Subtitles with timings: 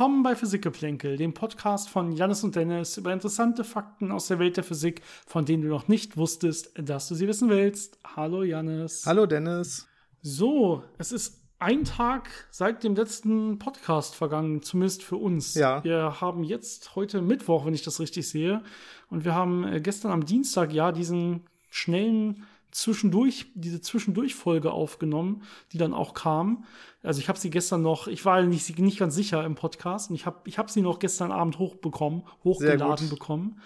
[0.00, 4.56] Willkommen bei Physikgeplänkel, dem Podcast von Janis und Dennis über interessante Fakten aus der Welt
[4.56, 7.98] der Physik, von denen du noch nicht wusstest, dass du sie wissen willst.
[8.16, 9.04] Hallo Janis.
[9.04, 9.86] Hallo Dennis.
[10.22, 15.52] So, es ist ein Tag seit dem letzten Podcast vergangen, zumindest für uns.
[15.52, 15.84] Ja.
[15.84, 18.62] Wir haben jetzt heute Mittwoch, wenn ich das richtig sehe,
[19.10, 25.42] und wir haben äh, gestern am Dienstag ja diesen schnellen zwischendurch, diese Zwischendurchfolge aufgenommen,
[25.72, 26.64] die dann auch kam.
[27.02, 30.16] Also ich habe sie gestern noch, ich war nicht, nicht ganz sicher im Podcast und
[30.16, 33.60] ich habe ich hab sie noch gestern Abend hochbekommen, hochgeladen bekommen.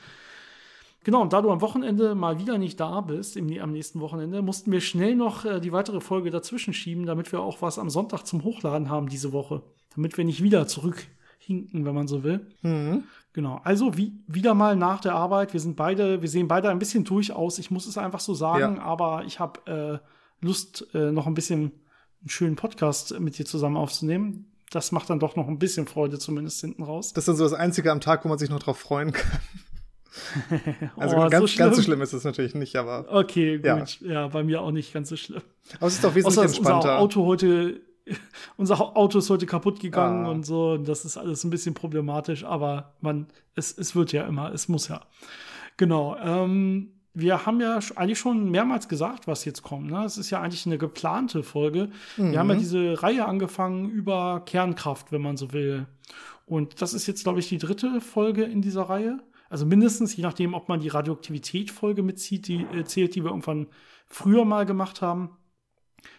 [1.04, 4.40] Genau, und da du am Wochenende mal wieder nicht da bist, im, am nächsten Wochenende,
[4.40, 7.90] mussten wir schnell noch äh, die weitere Folge dazwischen schieben, damit wir auch was am
[7.90, 9.62] Sonntag zum Hochladen haben diese Woche.
[9.94, 12.46] Damit wir nicht wieder zurückhinken, wenn man so will.
[12.62, 13.04] Mhm.
[13.34, 13.60] Genau.
[13.64, 15.52] Also wie, wieder mal nach der Arbeit.
[15.52, 17.58] Wir sind beide, wir sehen beide ein bisschen durch aus.
[17.58, 18.82] Ich muss es einfach so sagen, Ja.
[18.82, 21.72] aber ich habe äh, Lust, äh, noch ein bisschen
[22.20, 24.50] einen schönen Podcast mit dir zusammen aufzunehmen.
[24.70, 27.12] Das macht dann doch noch ein bisschen Freude, zumindest hinten raus.
[27.12, 29.30] Das ist dann so das Einzige am Tag, wo man sich noch drauf freuen kann.
[30.96, 33.78] Also Oh, ganz, ganz so schlimm ist es natürlich nicht, aber, Okay, Ja.
[33.80, 34.00] gut.
[34.00, 34.28] Ja.
[34.28, 35.42] bei mir auch nicht ganz so schlimm.
[35.78, 36.98] aber es ist doch wesentlich Außer dass unser entspannter.
[37.00, 37.80] Auto heute,
[38.56, 40.30] unser Auto ist heute kaputt gegangen Ah.
[40.30, 40.72] und so.
[40.72, 44.68] Und das ist alles ein bisschen problematisch, aber man, es, es wird ja immer, es
[44.68, 45.00] muss ja.
[45.76, 46.16] Genau.
[46.16, 49.88] Ähm, wir haben ja eigentlich schon mehrmals gesagt, was jetzt kommt.
[49.90, 50.04] Ne?
[50.04, 51.90] Es ist ja eigentlich eine geplante Folge.
[52.16, 55.86] Wir haben ja diese Reihe angefangen über Kernkraft, wenn man so will.
[56.44, 59.20] Und das ist jetzt, glaube ich, die dritte Folge in dieser Reihe.
[59.48, 63.68] Also mindestens, je nachdem, ob man die Radioaktivität-Folge mitzieht, die äh, zählt, die wir irgendwann
[64.08, 65.30] früher mal gemacht haben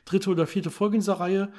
[0.06, 1.52] dritte oder vierte Folge in dieser Reihe.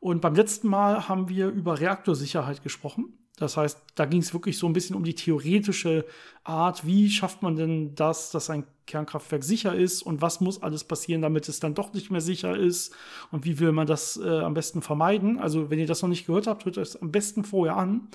[0.00, 3.18] Und beim letzten Mal haben wir über Reaktorsicherheit gesprochen.
[3.38, 6.04] Das heißt, da ging es wirklich so ein bisschen um die theoretische
[6.42, 10.82] Art, wie schafft man denn das, dass ein Kernkraftwerk sicher ist und was muss alles
[10.82, 12.94] passieren, damit es dann doch nicht mehr sicher ist
[13.30, 15.38] und wie will man das äh, am besten vermeiden.
[15.38, 18.08] Also wenn ihr das noch nicht gehört habt, hört euch am besten vorher an.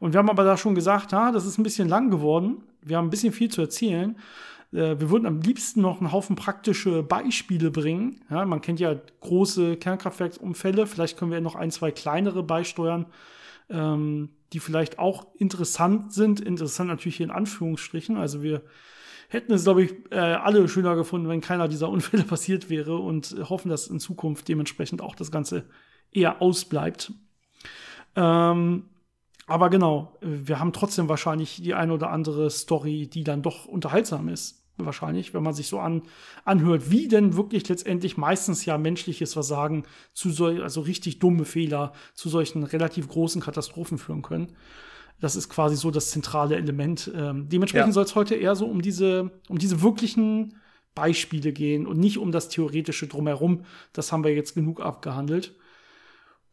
[0.00, 2.62] Und wir haben aber da schon gesagt, ja, das ist ein bisschen lang geworden.
[2.80, 4.16] Wir haben ein bisschen viel zu erzählen.
[4.72, 8.20] Äh, wir würden am liebsten noch einen Haufen praktische Beispiele bringen.
[8.30, 10.86] Ja, man kennt ja große Kernkraftwerksunfälle.
[10.86, 13.06] Vielleicht können wir noch ein, zwei kleinere beisteuern,
[13.70, 16.40] ähm, die vielleicht auch interessant sind.
[16.40, 18.16] Interessant natürlich hier in Anführungsstrichen.
[18.16, 18.62] Also wir
[19.28, 23.36] hätten es, glaube ich, äh, alle schöner gefunden, wenn keiner dieser Unfälle passiert wäre und
[23.48, 25.64] hoffen, dass in Zukunft dementsprechend auch das Ganze
[26.10, 27.12] eher ausbleibt.
[28.14, 28.84] Ähm,
[29.46, 34.28] aber genau, wir haben trotzdem wahrscheinlich die eine oder andere Story, die dann doch unterhaltsam
[34.28, 34.61] ist.
[34.78, 36.02] Wahrscheinlich, wenn man sich so an,
[36.44, 39.84] anhört, wie denn wirklich letztendlich meistens ja menschliches Versagen
[40.14, 44.56] zu sol also richtig dumme Fehler zu solchen relativ großen Katastrophen führen können.
[45.20, 47.10] Das ist quasi so das zentrale Element.
[47.14, 47.92] Ähm, dementsprechend Ja.
[47.92, 50.56] soll es heute eher so um diese, um diese wirklichen
[50.94, 53.64] Beispiele gehen und nicht um das theoretische drumherum.
[53.92, 55.54] Das haben wir jetzt genug abgehandelt.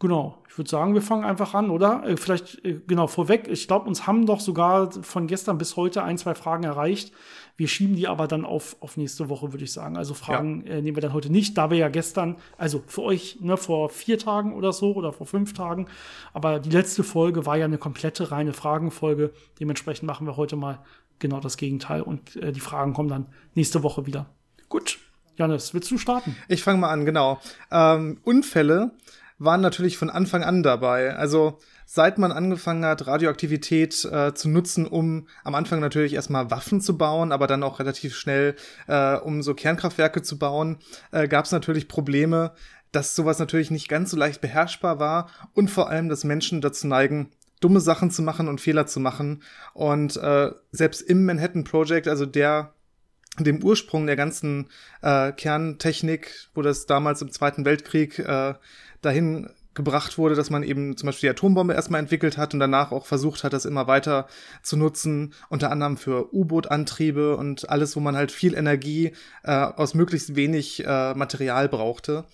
[0.01, 2.03] Genau, ich würde sagen, wir fangen einfach an, oder?
[2.05, 3.49] Äh, vielleicht äh, genau vorweg.
[3.49, 7.11] Ich glaube, uns haben doch sogar von gestern bis heute ein, zwei Fragen erreicht.
[7.57, 9.97] Wir schieben die aber dann auf, auf nächste Woche, würde ich sagen.
[9.97, 13.39] Also Fragen äh, nehmen wir dann heute nicht, da wir ja gestern, also für euch
[13.41, 15.87] ne, vor vier Tagen oder so oder vor fünf Tagen,
[16.31, 19.33] aber die letzte Folge war ja eine komplette reine Fragenfolge.
[19.59, 20.79] Dementsprechend machen wir heute mal
[21.19, 24.27] genau das Gegenteil und äh, die Fragen kommen dann nächste Woche wieder.
[24.69, 24.97] Gut,
[25.35, 26.37] Janis, willst du starten?
[26.47, 27.41] Ich fange mal an, genau.
[27.69, 28.91] Ähm, Unfälle
[29.39, 31.15] waren natürlich von Anfang an dabei.
[31.15, 36.81] Also seit man angefangen hat, Radioaktivität äh, zu nutzen, um am Anfang natürlich erstmal Waffen
[36.81, 38.55] zu bauen, aber dann auch relativ schnell,
[38.87, 40.77] äh, um so Kernkraftwerke zu bauen,
[41.11, 42.51] äh, gab es natürlich Probleme,
[42.91, 46.87] dass sowas natürlich nicht ganz so leicht beherrschbar war und vor allem, dass Menschen dazu
[46.87, 49.43] neigen, dumme Sachen zu machen und Fehler zu machen.
[49.73, 52.73] Und äh, selbst im Manhattan Project, also der
[53.37, 54.67] dem Ursprung der ganzen
[55.01, 58.55] äh, Kerntechnik, wo das damals im Zweiten Weltkrieg äh,
[59.01, 62.91] dahin gebracht wurde, dass man eben zum Beispiel die Atombombe erstmal entwickelt hat und danach
[62.91, 64.27] auch versucht hat, das immer weiter
[64.61, 69.13] zu nutzen, unter anderem für U-Boot-Antriebe und alles, wo man halt viel Energie
[69.43, 72.25] äh, aus möglichst wenig äh, Material brauchte.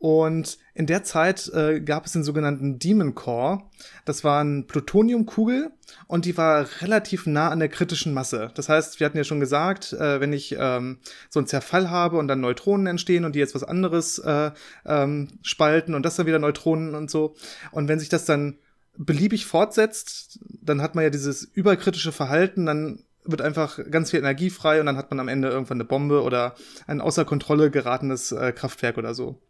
[0.00, 3.64] Und in der Zeit äh, gab es den sogenannten Demon Core.
[4.06, 5.72] Das war eine Plutoniumkugel
[6.06, 8.50] und die war relativ nah an der kritischen Masse.
[8.54, 12.16] Das heißt, wir hatten ja schon gesagt, äh, wenn ich ähm, so einen Zerfall habe
[12.16, 14.52] und dann Neutronen entstehen und die jetzt was anderes äh,
[14.86, 17.34] ähm, spalten und das dann wieder Neutronen und so.
[17.70, 18.56] Und wenn sich das dann
[18.96, 24.48] beliebig fortsetzt, dann hat man ja dieses überkritische Verhalten, dann wird einfach ganz viel Energie
[24.48, 26.54] frei und dann hat man am Ende irgendwann eine Bombe oder
[26.86, 29.42] ein außer Kontrolle geratenes äh, Kraftwerk oder so.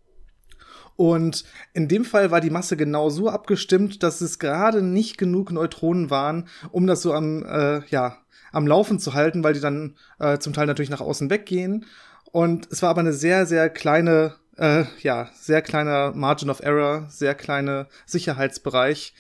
[1.01, 5.51] Und in dem Fall war die Masse genau so abgestimmt, dass es gerade nicht genug
[5.51, 8.19] Neutronen waren, um das so am, äh, ja,
[8.53, 11.87] am Laufen zu halten, weil die dann äh, zum Teil natürlich nach außen weggehen.
[12.33, 17.07] Und es war aber eine sehr, sehr kleine, äh, ja, sehr kleiner Margin of Error,
[17.09, 19.15] sehr kleine Sicherheitsbereich.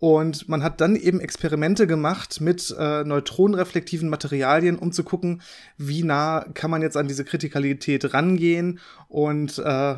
[0.00, 5.42] Und man hat dann eben Experimente gemacht mit äh, neutronenreflektiven Materialien, um zu gucken,
[5.76, 9.94] wie nah kann man jetzt an diese Kritikalität rangehen und äh,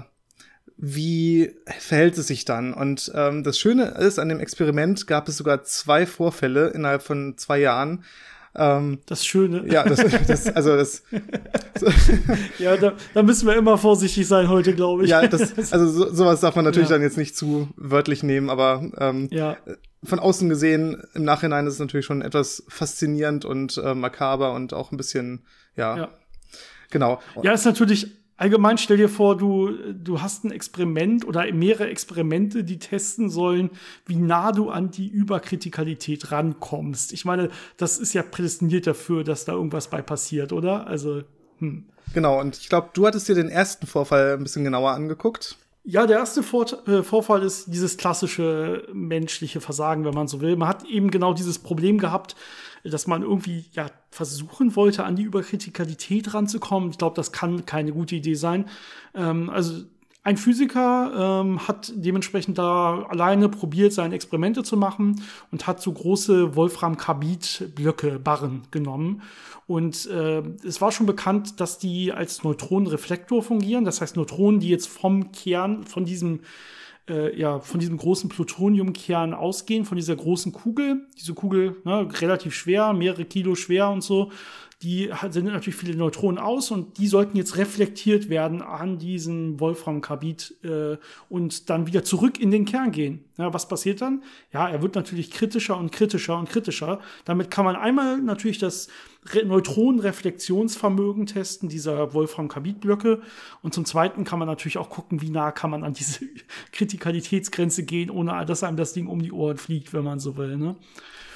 [0.76, 2.74] wie verhält es sich dann?
[2.74, 7.36] Und ähm, das Schöne ist, an dem Experiment gab es sogar zwei Vorfälle innerhalb von
[7.36, 8.04] zwei Jahren.
[8.54, 9.64] Ähm, das Schöne.
[9.66, 11.02] Ja, das, das also das.
[11.78, 11.86] So.
[12.58, 15.10] ja, da, da müssen wir immer vorsichtig sein heute, glaube ich.
[15.10, 16.96] Ja, das, also so, sowas darf man natürlich ja.
[16.96, 19.56] dann jetzt nicht zu wörtlich nehmen, aber ähm, ja.
[20.04, 24.74] von außen gesehen, im Nachhinein ist es natürlich schon etwas faszinierend und äh, makaber und
[24.74, 25.46] auch ein bisschen,
[25.76, 25.96] ja.
[25.96, 26.08] ja.
[26.90, 27.20] Genau.
[27.42, 32.64] Ja, ist natürlich allgemein stell dir vor, du, du hast ein Experiment oder mehrere Experimente,
[32.64, 33.70] die testen sollen,
[34.04, 37.12] wie nah du an die Überkritikalität rankommst.
[37.12, 40.88] Ich meine, das ist ja prädestiniert dafür, dass da irgendwas bei passiert, oder?
[40.88, 41.22] Also,
[41.58, 41.84] hm.
[42.14, 45.56] Genau, und ich glaube, du hattest dir den ersten Vorfall ein bisschen genauer angeguckt.
[45.84, 50.56] Ja, der erste Vor äh, Vorfall ist dieses klassische menschliche Versagen, wenn man so will.
[50.56, 52.34] Man hat eben genau dieses Problem gehabt,
[52.84, 56.90] dass man irgendwie ja versuchen wollte, an die Überkritikalität ranzukommen.
[56.90, 58.66] Ich glaube, das kann keine gute Idee sein.
[59.14, 59.84] Ähm, also
[60.24, 65.20] ein Physiker ähm, hat dementsprechend da alleine probiert, seine Experimente zu machen
[65.50, 69.22] und hat so große Wolfram-Carbid-Blöcke, Barren genommen.
[69.66, 73.84] Und äh, es war schon bekannt, dass die als Neutronenreflektor fungieren.
[73.84, 76.40] Das heißt, Neutronen, die jetzt vom Kern, von diesem
[77.08, 81.06] äh, ja, von diesem großen Plutoniumkern ausgehen, von dieser großen Kugel.
[81.18, 84.30] Diese Kugel, ne, relativ schwer, mehrere Kilo schwer und so.
[84.82, 90.56] Die sendet natürlich viele Neutronen aus und die sollten jetzt reflektiert werden an diesen Wolframkarbid
[90.64, 90.96] äh,
[91.28, 93.24] und dann wieder zurück in den Kern gehen.
[93.38, 94.24] Ja, was passiert dann?
[94.52, 97.00] Ja, er wird natürlich kritischer und kritischer und kritischer.
[97.24, 98.88] Damit kann man einmal natürlich das
[99.44, 103.22] Neutronenreflexionsvermögen testen, dieser Wolfram-Carbid-Blöcke.
[103.62, 106.26] Und zum Zweiten kann man natürlich auch gucken, wie nah kann man an diese
[106.72, 110.56] Kritikalitätsgrenze gehen, ohne dass einem das Ding um die Ohren fliegt, wenn man so will.
[110.56, 110.74] Ne?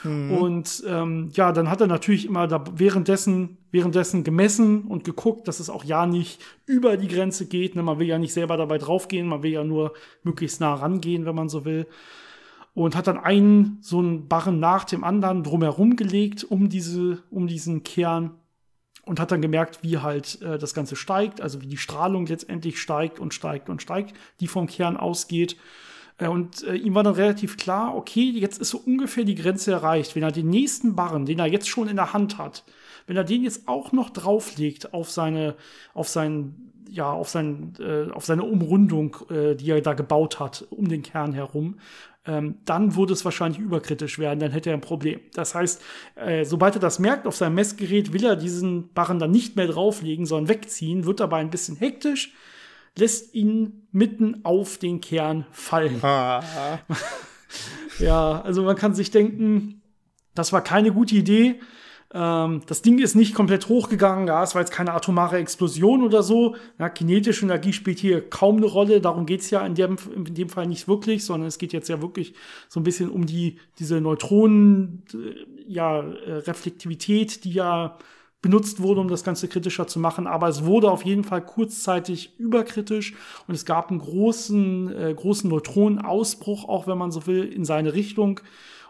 [0.06, 0.30] Mhm.
[0.32, 5.60] Und ähm, ja, dann hat er natürlich immer da währenddessen, währenddessen gemessen und geguckt, dass
[5.60, 7.76] es auch ja nicht über die Grenze geht.
[7.76, 7.82] Ne?
[7.82, 9.92] Man will ja nicht selber dabei draufgehen, man will ja nur
[10.22, 11.86] möglichst nah rangehen, wenn man so will
[12.76, 17.46] und hat dann einen so einen Barren nach dem anderen drumherum gelegt um diese um
[17.46, 18.32] diesen Kern
[19.06, 22.78] und hat dann gemerkt, wie halt äh, das Ganze steigt, also wie die Strahlung letztendlich
[22.78, 25.56] steigt und steigt und steigt, die vom Kern ausgeht.
[26.18, 29.72] Äh, und äh, ihm war dann relativ klar, okay, jetzt ist so ungefähr die Grenze
[29.72, 30.14] erreicht.
[30.16, 32.64] Wenn er den nächsten Barren, den er jetzt schon in der Hand hat,
[33.06, 35.54] wenn er den jetzt auch noch drauflegt auf seine,
[35.94, 40.66] auf seinen ja, auf, sein, äh, auf seine Umrundung, äh, die er da gebaut hat,
[40.70, 41.78] um den Kern herum,
[42.26, 45.20] ähm, dann würde es wahrscheinlich überkritisch werden, dann hätte er ein Problem.
[45.34, 45.82] Das heißt,
[46.16, 49.66] äh, sobald er das merkt auf seinem Messgerät, will er diesen Barren dann nicht mehr
[49.66, 52.32] drauflegen, sondern wegziehen, wird dabei ein bisschen hektisch,
[52.98, 56.00] lässt ihn mitten auf den Kern fallen.
[57.98, 59.82] ja, also man kann sich denken,
[60.34, 61.60] das war keine gute Idee.
[62.14, 66.22] Ähm, das Ding ist nicht komplett hochgegangen, ja, es war jetzt keine atomare Explosion oder
[66.22, 66.54] so.
[66.78, 70.48] Ja, kinetische Energie spielt hier kaum eine Rolle, darum geht's ja in dem, in dem
[70.48, 72.34] Fall nicht wirklich, sondern es geht jetzt ja wirklich
[72.68, 77.98] so ein bisschen um die, diese Neutronen, äh, ja, äh, Reflektivität, die ja
[78.46, 80.28] benutzt wurde, um das Ganze kritischer zu machen.
[80.28, 83.14] Aber es wurde auf jeden Fall kurzzeitig überkritisch
[83.48, 87.92] und es gab einen großen, äh, großen Neutronenausbruch, auch wenn man so will, in seine
[87.92, 88.40] Richtung.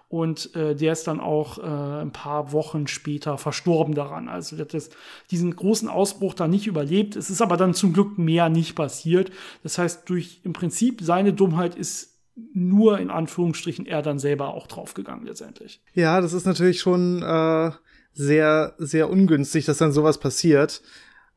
[0.09, 4.29] Und äh, der ist dann auch äh, ein paar Wochen später verstorben daran.
[4.29, 4.91] Also der hat
[5.31, 7.17] diesen großen Ausbruch da nicht überlebt.
[7.17, 9.33] Es ist aber dann zum Glück mehr nicht passiert.
[9.63, 12.13] Das heißt, durch im Prinzip seine Dummheit ist
[12.53, 15.81] nur in Anführungsstrichen er dann selber auch draufgegangen letztendlich.
[15.95, 17.71] Ja, das ist natürlich schon äh,
[18.17, 20.83] sehr, sehr ungünstig, dass dann sowas passiert.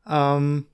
[0.08, 0.64] Ähm,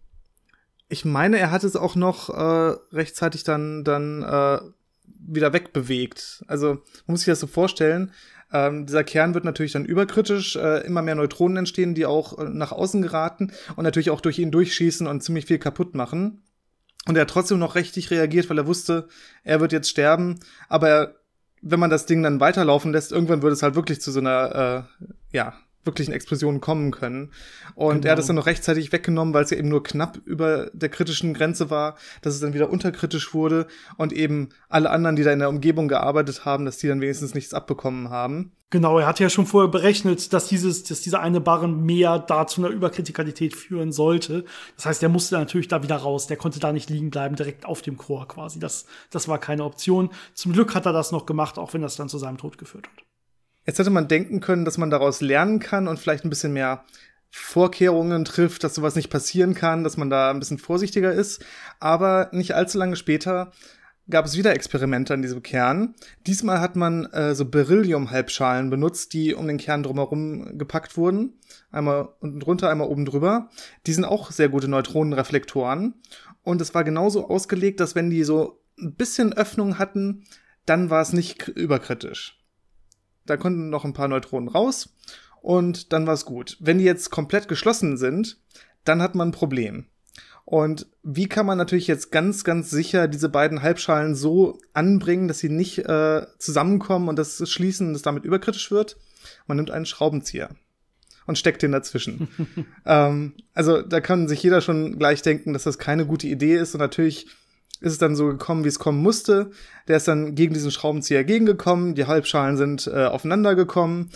[0.89, 4.61] ich meine, er hat es auch noch äh, rechtzeitig dann, dann äh,
[5.05, 6.45] wieder wegbewegt.
[6.47, 8.13] Also man muss sich das so vorstellen.
[8.53, 12.45] Ähm, dieser Kern wird natürlich dann überkritisch, äh, immer mehr Neutronen entstehen, die auch äh,
[12.45, 16.45] nach außen geraten und natürlich auch durch ihn durchschießen und ziemlich viel kaputt machen.
[17.09, 19.09] Und er hat trotzdem noch richtig reagiert, weil er wusste,
[19.43, 20.39] er wird jetzt sterben.
[20.69, 21.15] Aber er,
[21.63, 24.87] wenn man das Ding dann weiterlaufen lässt, irgendwann wird es halt wirklich zu so einer,
[25.33, 25.55] äh, ja,
[25.87, 27.33] wirklichen Explosionen kommen können.
[27.75, 28.07] Und genau.
[28.07, 28.29] er hat es genau.
[28.29, 31.97] dann noch rechtzeitig weggenommen, weil es ja eben nur knapp über der kritischen Grenze war,
[32.23, 33.67] dass es dann wieder unterkritisch wurde
[33.97, 37.35] und eben alle anderen, die da in der Umgebung gearbeitet haben, dass die dann wenigstens
[37.35, 38.53] nichts abbekommen haben.
[38.71, 42.49] Genau, er hat ja schon vorher berechnet, dass dieses, dass dieser eine Barren mehr da
[42.49, 44.45] zu einer Überkritikalität führen sollte.
[44.75, 46.27] Das heißt, er musste natürlich da wieder raus.
[46.27, 48.59] Der konnte da nicht liegen bleiben, direkt auf dem Chor quasi.
[48.59, 50.11] Das, das war keine Option.
[50.35, 52.89] Zum Glück hat er das noch gemacht, auch wenn das dann zu seinem Tod geführt
[52.89, 53.05] hat.
[53.67, 56.85] Jetzt hätte man denken können, dass man daraus lernen kann und vielleicht ein bisschen mehr
[57.31, 61.45] Vorkehrungen trifft, dass sowas nicht passieren kann, dass man da ein bisschen vorsichtiger ist.
[61.81, 63.53] Aber nicht allzu lange später
[64.09, 65.95] gab es wieder Experimente an diesem Kern.
[66.27, 71.41] Diesmal hat man äh, so Beryllium-Halbschalen benutzt, die um den Kern drumherum gepackt wurden.
[71.73, 73.51] Einmal unten drunter, einmal oben drüber.
[73.87, 75.95] Die sind auch sehr gute Neutronenreflektoren.
[76.43, 80.25] Und es war genauso ausgelegt, dass wenn die so ein bisschen Öffnung hatten,
[80.67, 82.46] dann war es nicht überkritisch.
[83.27, 84.95] Da konnten noch ein paar Neutronen raus
[85.41, 86.57] und dann war es gut.
[86.61, 88.39] Wenn die jetzt komplett geschlossen sind,
[88.85, 89.87] dann hat man ein Problem.
[90.45, 95.41] Und wie kann man natürlich jetzt ganz, ganz sicher diese beiden Halbschalen so anbringen, dass
[95.41, 98.97] sie nicht äh, zusammenkommen und das schließen es damit überkritisch wird?
[99.49, 100.51] Man nimmt einen Schraubenzieher
[101.27, 102.29] und steckt den dazwischen.
[102.87, 106.75] ähm, also da kann sich jeder schon gleich denken, dass das keine gute Idee ist
[106.75, 107.27] und natürlich
[107.81, 109.51] ist es dann so gekommen, wie es kommen musste.
[109.89, 114.11] Der ist dann gegen diesen Schraubenzieher gegengekommen, die Halbschalen sind äh, aufeinander gekommen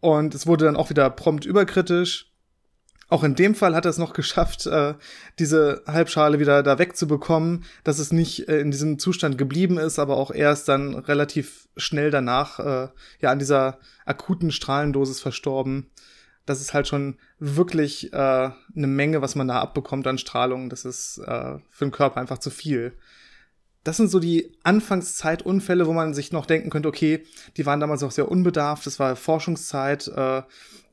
[0.00, 2.32] und es wurde dann auch wieder prompt überkritisch.
[3.08, 4.94] Auch in dem Fall hat er es noch geschafft, äh,
[5.38, 10.16] diese Halbschale wieder da wegzubekommen, dass es nicht äh, in diesem Zustand geblieben ist, aber
[10.16, 12.88] auch erst dann relativ schnell danach äh,
[13.20, 15.90] ja an dieser akuten Strahlendosis verstorben.
[16.46, 20.70] Das ist halt schon wirklich äh, eine Menge, was man da abbekommt an Strahlung.
[20.70, 22.94] Das ist äh, für den Körper einfach zu viel
[23.84, 27.24] das sind so die Anfangszeitunfälle, wo man sich noch denken könnte, okay,
[27.56, 30.08] die waren damals auch sehr unbedarft, das war Forschungszeit.
[30.08, 30.42] Äh,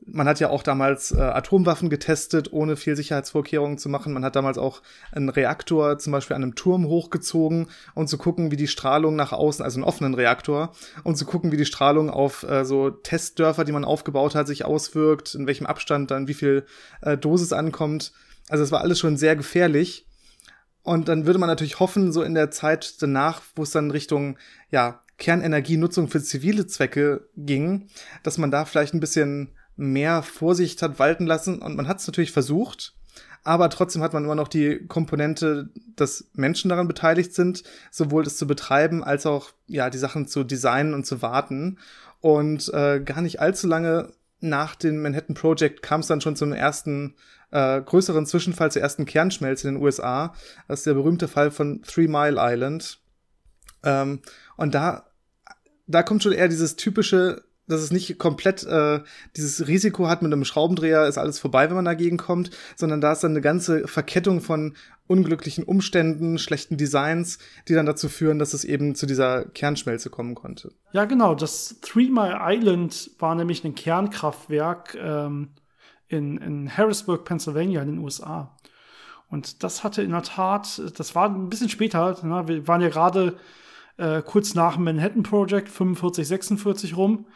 [0.06, 4.12] man hat ja auch damals äh, Atomwaffen getestet, ohne viel Sicherheitsvorkehrungen zu machen.
[4.12, 4.82] Man hat damals auch
[5.12, 9.32] einen Reaktor zum Beispiel an einem Turm hochgezogen, um zu gucken, wie die Strahlung nach
[9.32, 10.72] außen, also einen offenen Reaktor,
[11.04, 14.64] um zu gucken, wie die Strahlung auf äh, so Testdörfer, die man aufgebaut hat, sich
[14.64, 16.64] auswirkt, in welchem Abstand dann wie viel
[17.20, 18.12] Dosis ankommt.
[18.48, 20.06] Also es war alles schon sehr gefährlich.
[20.82, 24.38] Und dann würde man natürlich hoffen, so in der Zeit danach, wo es dann Richtung,
[24.70, 27.88] ja, Kernenergienutzung für zivile Zwecke ging,
[28.22, 31.60] dass man da vielleicht ein bisschen mehr Vorsicht hat walten lassen.
[31.60, 32.94] Und man hat es natürlich versucht,
[33.44, 38.36] aber trotzdem hat man immer noch die Komponente, dass Menschen daran beteiligt sind, sowohl das
[38.36, 41.78] zu betreiben als auch ja die Sachen zu designen und zu warten.
[42.20, 46.52] Und äh, gar nicht allzu lange nach dem Manhattan Project kam es dann schon zum
[46.52, 47.14] ersten
[47.50, 50.34] äh, größeren Zwischenfall zur ersten Kernschmelze in den USA.
[50.68, 53.00] Das ist der berühmte Fall von Three Mile Island.
[53.82, 54.20] Ähm,
[54.56, 55.06] und da,
[55.86, 59.00] da kommt schon eher dieses typische, dass es nicht komplett äh,
[59.36, 63.12] dieses Risiko hat mit einem Schraubendreher, ist alles vorbei, wenn man dagegen kommt, sondern da
[63.12, 64.74] ist dann eine ganze Verkettung von
[65.06, 70.36] unglücklichen Umständen, schlechten Designs, die dann dazu führen, dass es eben zu dieser Kernschmelze kommen
[70.36, 70.72] konnte.
[70.92, 71.34] Ja, genau.
[71.34, 75.50] Das Three Mile Island war nämlich ein Kernkraftwerk ähm,
[76.10, 78.50] in, in Harrisburg, Pennsylvania in den USA.
[79.28, 82.88] Und das hatte in der Tat, das war ein bisschen später, na, wir waren ja
[82.88, 83.36] gerade
[83.96, 87.26] äh, kurz nach dem Manhattan Project, 45, 46 rum.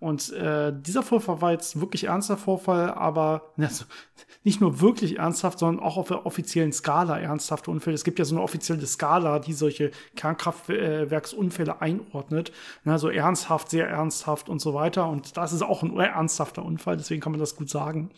[0.00, 3.84] Und äh, dieser Vorfall war jetzt wirklich ernster Vorfall, aber also,
[4.42, 7.94] nicht nur wirklich ernsthaft, sondern auch auf der offiziellen Skala ernsthafte Unfälle.
[7.94, 12.52] Es gibt ja so eine offizielle Skala, die solche Kernkraftwerksunfälle einordnet.
[12.84, 15.08] Ne, so ernsthaft, sehr ernsthaft und so weiter.
[15.08, 18.10] Und das ist auch ein ernsthafter Unfall, deswegen kann man das gut sagen.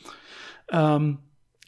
[0.70, 1.18] Ähm,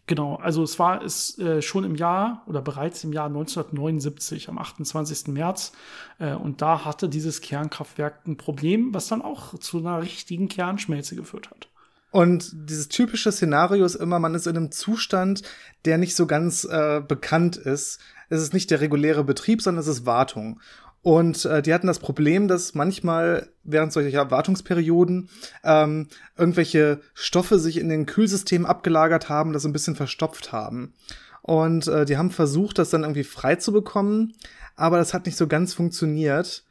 [0.09, 4.57] Genau, also es war es äh, schon im Jahr oder bereits im Jahr 1979, am
[4.57, 5.29] 28.
[5.29, 5.73] März.
[6.19, 11.15] Äh, und da hatte dieses Kernkraftwerk ein Problem, was dann auch zu einer richtigen Kernschmelze
[11.15, 11.69] geführt hat.
[12.11, 15.43] Und dieses typische Szenario ist immer, man ist in einem Zustand,
[15.85, 18.01] der nicht so ganz äh, bekannt ist.
[18.31, 20.59] Es ist nicht der reguläre Betrieb, sondern es ist Wartung.
[21.03, 25.29] Und äh, die hatten das Problem, dass manchmal während solcher Wartungsperioden
[25.63, 30.95] ähm, irgendwelche Stoffe sich in den Kühlsystemen abgelagert haben, das so ein bisschen verstopft haben.
[31.43, 34.35] Und äh, die haben versucht, das dann irgendwie frei zu bekommen,
[34.77, 36.65] aber das hat nicht so ganz funktioniert.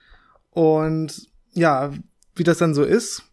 [0.51, 1.91] Und ja,
[2.35, 3.23] wie das dann so ist,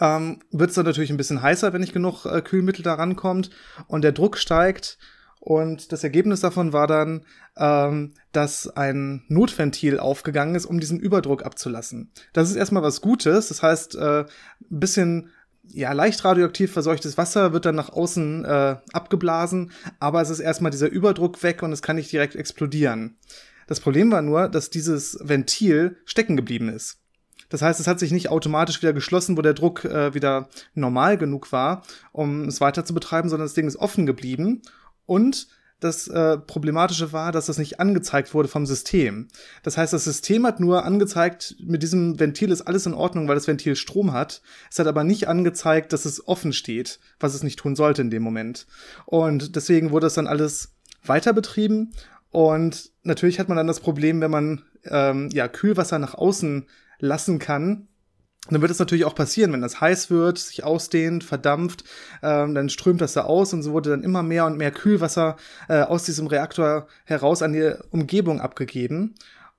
[0.00, 3.50] ähm, wird es dann natürlich ein bisschen heißer, wenn nicht genug äh, Kühlmittel da rankommt
[3.86, 4.98] und der Druck steigt
[5.48, 7.24] und das Ergebnis davon war dann,
[7.56, 12.10] ähm, dass ein Notventil aufgegangen ist, um diesen Überdruck abzulassen.
[12.34, 13.48] Das ist erstmal was Gutes.
[13.48, 14.26] Das heißt, äh, ein
[14.68, 15.30] bisschen
[15.64, 20.70] ja, leicht radioaktiv verseuchtes Wasser wird dann nach außen äh, abgeblasen, aber es ist erstmal
[20.70, 23.16] dieser Überdruck weg und es kann nicht direkt explodieren.
[23.68, 26.98] Das Problem war nur, dass dieses Ventil stecken geblieben ist.
[27.48, 31.16] Das heißt, es hat sich nicht automatisch wieder geschlossen, wo der Druck äh, wieder normal
[31.16, 34.60] genug war, um es weiter zu betreiben, sondern das Ding ist offen geblieben
[35.08, 35.48] und
[35.80, 39.28] das äh, Problematische war, dass das nicht angezeigt wurde vom System.
[39.62, 43.36] Das heißt, das System hat nur angezeigt, mit diesem Ventil ist alles in Ordnung, weil
[43.36, 44.42] das Ventil Strom hat.
[44.70, 48.10] Es hat aber nicht angezeigt, dass es offen steht, was es nicht tun sollte in
[48.10, 48.66] dem Moment.
[49.06, 50.74] Und deswegen wurde es dann alles
[51.04, 51.92] weiter betrieben.
[52.30, 56.66] Und natürlich hat man dann das Problem, wenn man ähm, ja Kühlwasser nach außen
[56.98, 57.87] lassen kann,
[58.54, 61.84] dann wird es natürlich auch passieren, wenn das heiß wird, sich ausdehnt, verdampft,
[62.22, 65.36] ähm, dann strömt das da aus und so wurde dann immer mehr und mehr Kühlwasser
[65.68, 69.14] äh, aus diesem Reaktor heraus an die Umgebung abgegeben.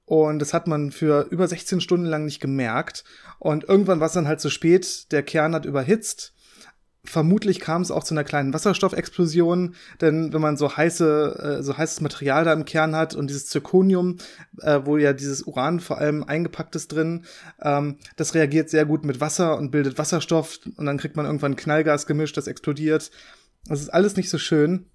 [0.06, 3.04] Und das hat man für über 16 Stunden lang nicht gemerkt.
[3.38, 5.12] Und irgendwann war es dann halt zu spät.
[5.12, 6.34] Der Kern hat überhitzt.
[7.06, 11.78] Vermutlich kam es auch zu einer kleinen Wasserstoffexplosion, denn wenn man so heiße, äh, so
[11.78, 14.18] heißes Material da im Kern hat und dieses Zirconium,
[14.62, 17.26] äh, wo ja dieses Uran vor allem eingepackt ist drin,
[17.62, 21.56] ähm, das reagiert sehr gut mit Wasser und bildet Wasserstoff und dann kriegt man irgendwann
[21.56, 23.12] Knallgas gemischt, das explodiert.
[23.66, 24.86] Das ist alles nicht so schön.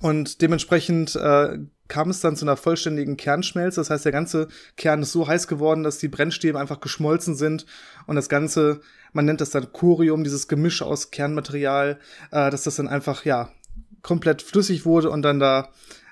[0.00, 1.58] Und dementsprechend äh,
[1.90, 3.80] kam es dann zu einer vollständigen Kernschmelze.
[3.80, 7.66] Das heißt, der ganze Kern ist so heiß geworden, dass die Brennstäbe einfach geschmolzen sind
[8.06, 8.80] und das Ganze,
[9.12, 11.98] man nennt das dann Corium, dieses Gemisch aus Kernmaterial,
[12.30, 13.50] äh, dass das dann einfach, ja,
[14.02, 15.68] komplett flüssig wurde und dann da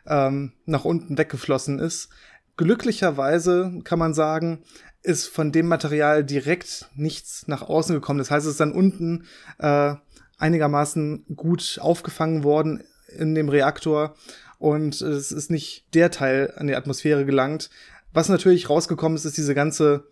[0.07, 2.11] ähm, nach unten weggeflossen ist.
[2.59, 4.65] Glücklicherweise kann man sagen,
[5.03, 8.19] ist von dem Material direkt nichts nach außen gekommen.
[8.19, 9.27] Das heißt, es ist dann unten
[9.59, 9.95] äh,
[10.39, 12.83] einigermaßen gut aufgefangen worden
[13.17, 14.17] in dem Reaktor
[14.59, 17.71] und es ist nicht der Teil an die Atmosphäre gelangt.
[18.13, 20.07] Was natürlich rausgekommen ist, ist diese ganze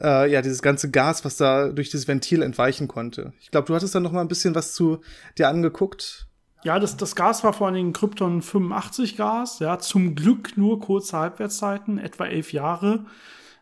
[0.00, 3.32] äh, ja, dieses ganze Gas, was da durch dieses Ventil entweichen konnte.
[3.40, 5.00] Ich glaube, du hattest da noch mal ein bisschen was zu
[5.38, 6.26] dir angeguckt.
[6.64, 10.80] Ja, das, das Gas war vor allen Dingen Krypton 85 Gas, ja, zum Glück nur
[10.80, 13.06] kurze Halbwertszeiten, etwa elf Jahre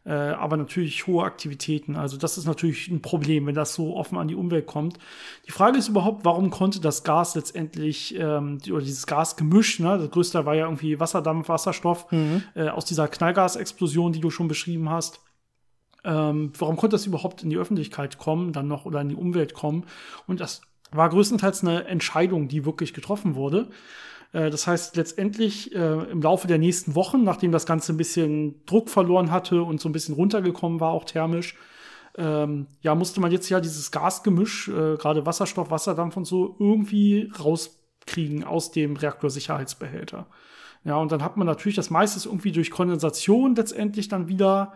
[0.05, 1.97] äh, aber natürlich hohe Aktivitäten.
[1.97, 4.99] Also das ist natürlich ein Problem, wenn das so offen an die Umwelt kommt.
[5.47, 10.11] Die Frage ist überhaupt, warum konnte das Gas letztendlich, ähm, oder dieses Gasgemisch, ne, das
[10.11, 12.43] größte war ja irgendwie Wasserdampf, Wasserstoff, mhm.
[12.55, 15.21] äh, aus dieser Knallgasexplosion, die du schon beschrieben hast.
[16.05, 19.55] Ähm, warum konnte das überhaupt in die Öffentlichkeit kommen, dann noch oder in die Umwelt
[19.55, 19.85] kommen?
[20.27, 23.69] Und das war größtenteils eine Entscheidung, die wirklich getroffen wurde.
[24.35, 28.67] Äh, das heißt, letztendlich äh, im Laufe der nächsten Wochen, nachdem das Ganze ein bisschen
[28.67, 31.57] Druck verloren hatte und so ein bisschen runtergekommen war, auch thermisch,
[32.17, 37.33] ähm, ja, musste man jetzt ja dieses Gasgemisch, äh, gerade Wasserstoff, Wasserdampf und so, irgendwie
[37.41, 40.27] rauskriegen aus dem Reaktorsicherheitsbehälter.
[40.85, 44.75] Ja, und dann hat man natürlich das meiste irgendwie durch Kondensation letztendlich dann wieder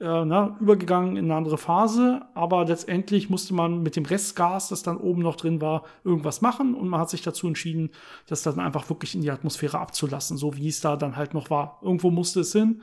[0.00, 4.82] äh, na, übergegangen in eine andere Phase, aber letztendlich musste man mit dem Restgas, das
[4.82, 6.74] dann oben noch drin war, irgendwas machen.
[6.74, 7.90] Und man hat sich dazu entschieden,
[8.26, 11.50] das dann einfach wirklich in die Atmosphäre abzulassen, so wie es da dann halt noch
[11.50, 11.78] war.
[11.82, 12.82] Irgendwo musste es hin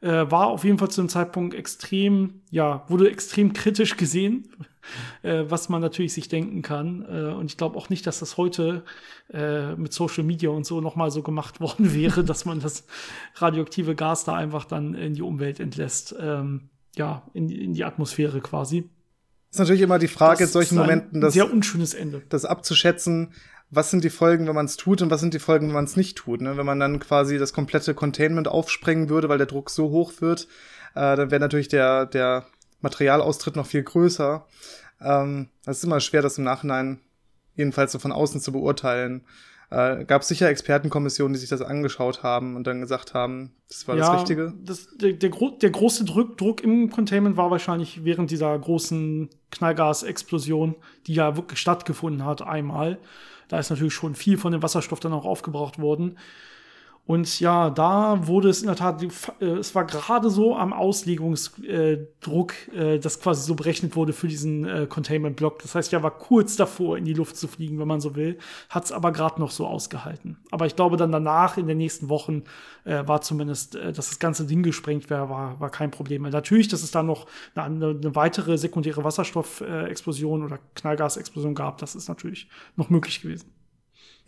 [0.00, 4.48] äh, war auf jeden Fall zu dem Zeitpunkt extrem, ja, wurde extrem kritisch gesehen,
[5.22, 7.04] äh, was man natürlich sich denken kann.
[7.08, 8.84] Äh, und ich glaube auch nicht, dass das heute
[9.32, 12.86] äh, mit Social Media und so nochmal so gemacht worden wäre, dass man das
[13.36, 18.40] radioaktive Gas da einfach dann in die Umwelt entlässt, ähm, ja, in, in die Atmosphäre
[18.40, 18.88] quasi.
[19.50, 22.22] Das ist natürlich immer die Frage das in solchen Momenten, das sehr unschönes Ende.
[22.28, 23.32] Das abzuschätzen,
[23.70, 25.84] was sind die Folgen, wenn man es tut und was sind die Folgen, wenn man
[25.84, 26.40] es nicht tut.
[26.40, 26.56] Ne?
[26.56, 30.48] Wenn man dann quasi das komplette Containment aufsprengen würde, weil der Druck so hoch wird,
[30.94, 32.46] äh, dann wäre natürlich der, der
[32.80, 34.44] Materialaustritt noch viel größer.
[35.00, 37.00] Ähm, das ist immer schwer, das im Nachhinein
[37.54, 39.24] jedenfalls so von außen zu beurteilen.
[39.70, 43.94] Äh, gab sicher Expertenkommissionen, die sich das angeschaut haben und dann gesagt haben, das war
[43.96, 44.52] ja, das Richtige.
[44.64, 50.74] Das, der, der, der große Druck, Druck im Containment war wahrscheinlich während dieser großen Knallgasexplosion,
[51.06, 52.98] die ja wirklich stattgefunden hat, einmal.
[53.50, 56.16] Da ist natürlich schon viel von dem Wasserstoff dann auch aufgebraucht worden.
[57.10, 62.54] Und ja, da wurde es in der Tat, äh, es war gerade so am Auslegungsdruck,
[62.72, 65.58] äh, das quasi so berechnet wurde für diesen äh, Containment-Block.
[65.60, 68.38] Das heißt, ja, war kurz davor, in die Luft zu fliegen, wenn man so will,
[68.68, 70.36] hat es aber gerade noch so ausgehalten.
[70.52, 72.44] Aber ich glaube, dann danach, in den nächsten Wochen,
[72.84, 76.22] äh, war zumindest, äh, dass das ganze Ding gesprengt wäre, war, war kein Problem.
[76.22, 82.06] Natürlich, dass es dann noch eine, eine weitere sekundäre Wasserstoffexplosion oder Knallgasexplosion gab, das ist
[82.06, 83.50] natürlich noch möglich gewesen.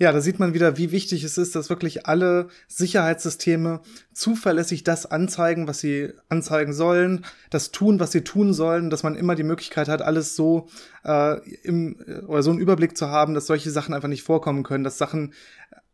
[0.03, 5.07] Ja, da sieht man wieder, wie wichtig es ist, dass wirklich alle Sicherheitssysteme zuverlässig das
[5.07, 9.45] anzeigen, was sie anzeigen sollen, das tun, was sie tun sollen, dass man immer die
[9.45, 10.67] Möglichkeit hat, alles so
[11.05, 11.95] äh, im
[12.27, 15.35] oder so einen Überblick zu haben, dass solche Sachen einfach nicht vorkommen können, dass Sachen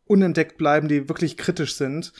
[0.07, 2.11] unentdeckt bleiben, die wirklich kritisch sind.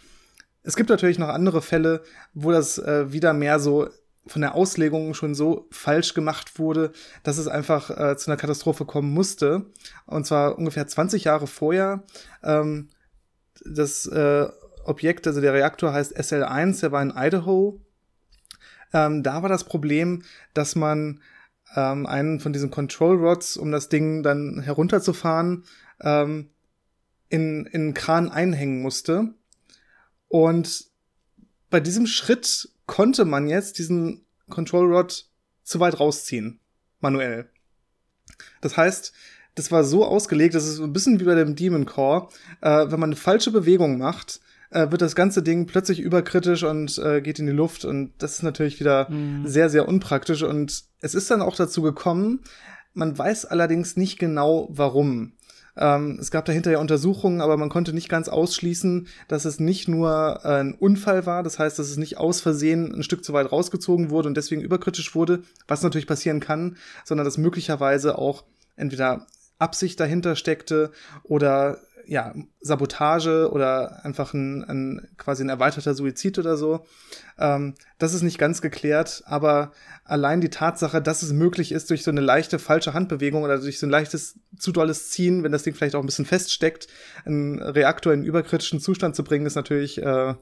[0.61, 2.03] Es gibt natürlich noch andere Fälle,
[2.35, 3.89] wo das äh, wieder mehr so
[4.29, 6.91] von der Auslegung schon so falsch gemacht wurde,
[7.23, 9.65] dass es einfach äh, zu einer Katastrophe kommen musste.
[10.05, 12.03] Und zwar ungefähr 20 Jahre vorher.
[12.43, 12.89] Ähm,
[13.65, 14.47] das äh,
[14.85, 17.79] Objekt, also der Reaktor heißt SL1, der war in Idaho.
[18.93, 21.21] Ähm, da war das Problem, dass man
[21.75, 25.65] ähm, einen von diesen Control Rods, um das Ding dann herunterzufahren,
[26.01, 26.49] ähm,
[27.29, 29.33] in, in einen Kran einhängen musste.
[30.27, 30.85] Und
[31.69, 35.25] bei diesem Schritt konnte man jetzt diesen Control Rod
[35.63, 36.59] zu weit rausziehen,
[36.99, 37.47] manuell.
[38.61, 39.13] Das heißt,
[39.53, 42.29] das war so ausgelegt, das ist ein bisschen wie bei dem Demon Core.
[42.61, 46.97] Äh, wenn man eine falsche Bewegung macht, äh, wird das ganze Ding plötzlich überkritisch und
[46.97, 47.85] äh, geht in die Luft.
[47.85, 49.45] Und das ist natürlich wieder mhm.
[49.45, 50.41] sehr, sehr unpraktisch.
[50.41, 52.41] Und es ist dann auch dazu gekommen,
[52.95, 55.33] man weiß allerdings nicht genau warum.
[55.79, 59.87] Ähm, es gab dahinter ja Untersuchungen, aber man konnte nicht ganz ausschließen, dass es nicht
[59.87, 63.31] nur äh, ein Unfall war, das heißt, dass es nicht aus Versehen ein Stück zu
[63.31, 68.43] weit rausgezogen wurde und deswegen überkritisch wurde, was natürlich passieren kann, sondern dass möglicherweise auch
[68.75, 69.25] entweder
[69.57, 70.91] Absicht dahinter steckte
[71.23, 76.83] oder ja, Sabotage oder einfach ein, ein quasi ein erweiterter Suizid oder so.
[77.37, 79.71] Ähm, das ist nicht ganz geklärt, aber
[80.05, 83.77] allein die Tatsache, dass es möglich ist, durch so eine leichte falsche Handbewegung oder durch
[83.77, 86.87] so ein leichtes, zu dolles Ziehen, wenn das Ding vielleicht auch ein bisschen feststeckt,
[87.25, 90.33] einen Reaktor in überkritischen Zustand zu bringen, ist natürlich äh,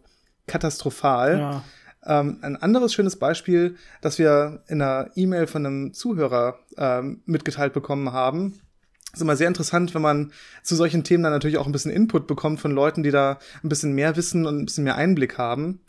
[0.48, 1.38] katastrophal.
[1.38, 1.64] Ja.
[2.06, 7.74] Ähm, ein anderes schönes Beispiel, das wir in einer E-Mail von einem Zuhörer ähm, mitgeteilt
[7.74, 8.62] bekommen haben,
[9.18, 10.32] ist immer sehr interessant, wenn man
[10.64, 13.70] zu solchen Themen dann natürlich auch ein bisschen Input bekommt von Leuten, die da ein
[13.70, 15.82] bisschen mehr wissen und ein bisschen mehr Einblick haben.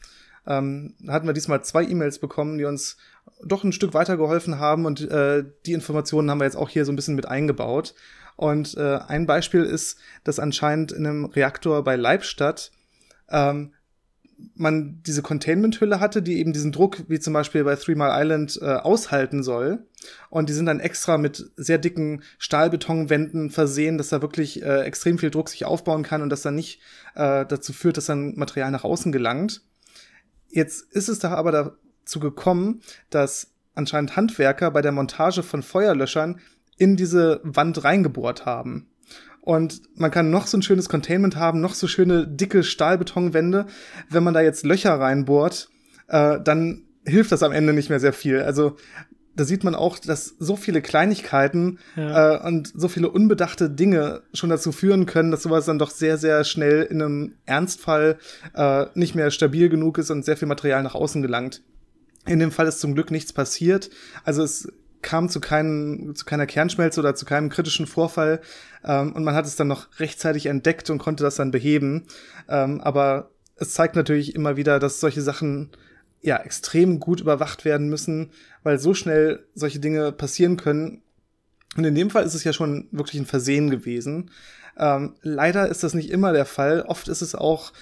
[0.47, 2.97] Ähm, hatten wir diesmal zwei E-Mails bekommen, die uns
[3.45, 6.93] doch ein Stück weitergeholfen haben und äh, die Informationen haben wir jetzt auch hier so
[6.93, 7.95] ein bisschen mit eingebaut.
[8.37, 12.71] Und äh, ein Beispiel ist, dass anscheinend in einem Reaktor bei Leibstadt
[13.29, 13.73] ähm,
[14.55, 18.59] man diese Containment-Hülle hatte, die eben diesen Druck, wie zum Beispiel bei Three Mile Island,
[18.63, 19.87] äh, aushalten soll.
[20.31, 25.19] Und die sind dann extra mit sehr dicken Stahlbetonwänden versehen, dass da wirklich äh, extrem
[25.19, 26.81] viel Druck sich aufbauen kann und das dann nicht
[27.15, 29.63] äh, dazu führt, dass dann Material nach außen gelangt.
[30.49, 31.53] Jetzt ist es da aber
[32.05, 36.41] dazu gekommen, dass anscheinend Handwerker bei der Montage von Feuerlöschern
[36.77, 38.89] in diese Wand reingebohrt haben.
[39.49, 43.65] Und man kann noch so ein schönes Containment haben, noch so schöne dicke Stahlbetonwände.
[44.11, 45.71] Wenn man da jetzt Löcher reinbohrt,
[46.09, 48.43] äh, dann hilft das am Ende nicht mehr sehr viel.
[48.43, 48.77] Also
[49.37, 52.35] da sieht man auch, dass so viele Kleinigkeiten ja.
[52.35, 56.19] äh, und so viele unbedachte Dinge schon dazu führen können, dass sowas dann doch sehr,
[56.19, 58.19] sehr schnell in einem Ernstfall
[58.53, 61.63] äh, nicht mehr stabil genug ist und sehr viel Material nach außen gelangt.
[62.27, 63.89] In dem Fall ist zum Glück nichts passiert.
[64.25, 64.71] Also es
[65.03, 68.41] kam zu, keinen, zu keiner Kernschmelze oder zu keinem kritischen Vorfall
[68.85, 72.07] ähm, und man hat es dann noch rechtzeitig entdeckt und konnte das dann beheben.
[72.49, 75.71] Ähm, aber es zeigt natürlich immer wieder, dass solche Sachen
[76.21, 78.31] ja extrem gut überwacht werden müssen,
[78.63, 81.03] weil so schnell solche Dinge passieren können.
[81.77, 84.31] Und in dem Fall ist es ja schon wirklich ein Versehen gewesen.
[84.77, 86.83] Ähm, leider ist das nicht immer der Fall.
[86.83, 87.73] Oft ist es auch,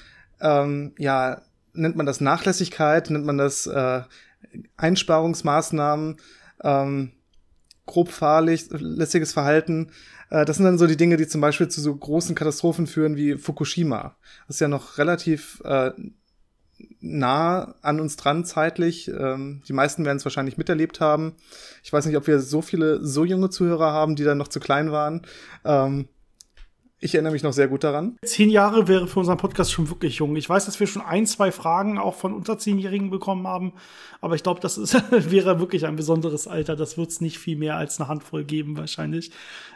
[0.41, 4.03] ähm, ja, nennt man das Nachlässigkeit, nennt man das äh,
[4.77, 6.17] Einsparungsmaßnahmen
[6.63, 7.13] ähm,
[7.87, 9.91] grob fahrlässiges Verhalten.
[10.31, 13.17] Äh, das sind dann so die Dinge, die zum Beispiel zu so großen Katastrophen führen
[13.17, 14.17] wie Fukushima.
[14.47, 15.93] Das ist ja noch relativ äh,
[17.01, 19.09] nah an uns dran zeitlich.
[19.09, 21.35] Ähm, die meisten werden es wahrscheinlich miterlebt haben.
[21.83, 24.61] Ich weiß nicht, ob wir so viele so junge Zuhörer haben, die dann noch zu
[24.61, 25.23] klein waren.
[25.65, 26.09] Ähm,
[26.99, 28.17] ich erinnere mich noch sehr gut daran.
[28.25, 30.35] Zehn Jahre wäre für unseren Podcast schon wirklich jung.
[30.37, 33.75] Ich weiß, dass wir schon ein, zwei Fragen auch von unter Zehnjährigen bekommen haben,
[34.23, 34.95] aber ich glaube, das ist,
[35.31, 36.75] wäre wirklich ein besonderes Alter.
[36.75, 39.31] Das wird es nicht viel mehr als eine Handvoll geben, wahrscheinlich.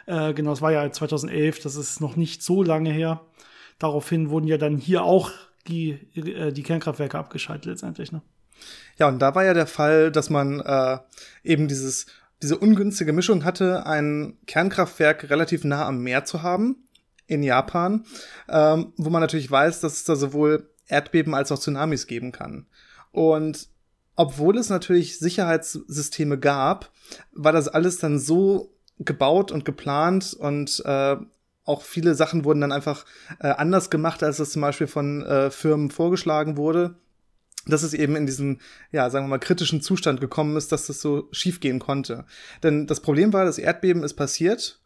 [0.07, 3.21] Äh, genau, es war ja 2011, das ist noch nicht so lange her.
[3.77, 5.31] Daraufhin wurden ja dann hier auch
[5.67, 8.11] die, äh, die Kernkraftwerke abgeschaltet letztendlich.
[8.11, 8.23] Ne?
[8.97, 10.97] Ja, und da war ja der Fall, dass man äh,
[11.43, 12.07] eben dieses
[12.41, 16.87] diese ungünstige Mischung hatte, ein Kernkraftwerk relativ nah am Meer zu haben
[17.31, 18.03] in Japan,
[18.49, 22.67] ähm, wo man natürlich weiß, dass es da sowohl Erdbeben als auch Tsunamis geben kann.
[23.11, 23.69] Und
[24.15, 26.91] obwohl es natürlich Sicherheitssysteme gab,
[27.31, 31.15] war das alles dann so gebaut und geplant und äh,
[31.63, 33.05] auch viele Sachen wurden dann einfach
[33.39, 36.95] äh, anders gemacht, als das zum Beispiel von äh, Firmen vorgeschlagen wurde,
[37.65, 38.59] dass es eben in diesen,
[38.91, 42.25] ja, sagen wir mal, kritischen Zustand gekommen ist, dass das so schiefgehen konnte.
[42.61, 44.80] Denn das Problem war, das Erdbeben ist passiert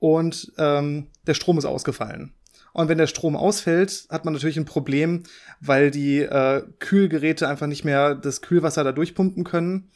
[0.00, 2.32] und ähm, der Strom ist ausgefallen.
[2.72, 5.24] Und wenn der Strom ausfällt, hat man natürlich ein Problem,
[5.60, 9.90] weil die äh, Kühlgeräte einfach nicht mehr das Kühlwasser da durchpumpen können.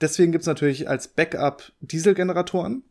[0.00, 2.82] Deswegen gibt's natürlich als Backup Dieselgeneratoren.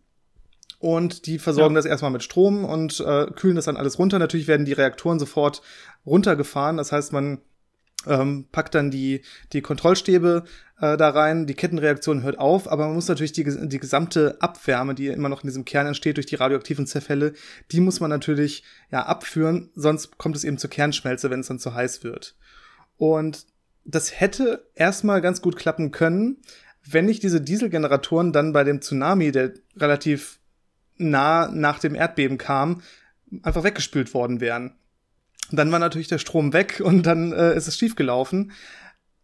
[0.80, 1.80] Und die versorgen ja.
[1.80, 4.18] das erstmal mit Strom und äh, kühlen das dann alles runter.
[4.18, 5.62] Natürlich werden die Reaktoren sofort
[6.06, 6.78] runtergefahren.
[6.78, 7.40] Das heißt, man
[8.08, 9.22] ähm, packt dann die,
[9.54, 10.44] die Kontrollstäbe
[10.80, 14.96] äh, da rein, die Kettenreaktion hört auf, aber man muss natürlich die, die gesamte Abwärme,
[14.96, 17.34] die immer noch in diesem Kern entsteht durch die radioaktiven Zerfälle,
[17.72, 21.60] die muss man natürlich ja abführen, sonst kommt es eben zur Kernschmelze, wenn es dann
[21.60, 22.36] zu heiß wird.
[22.98, 23.46] Und
[23.84, 26.38] das hätte erstmal ganz gut klappen können,
[26.84, 30.40] wenn nicht diese Dieselgeneratoren dann bei dem Tsunami, der relativ
[30.98, 32.82] nah nach dem Erdbeben kam,
[33.44, 34.76] einfach weggespült worden wären.
[35.52, 38.52] Dann war natürlich der Strom weg und dann äh, ist es schiefgelaufen.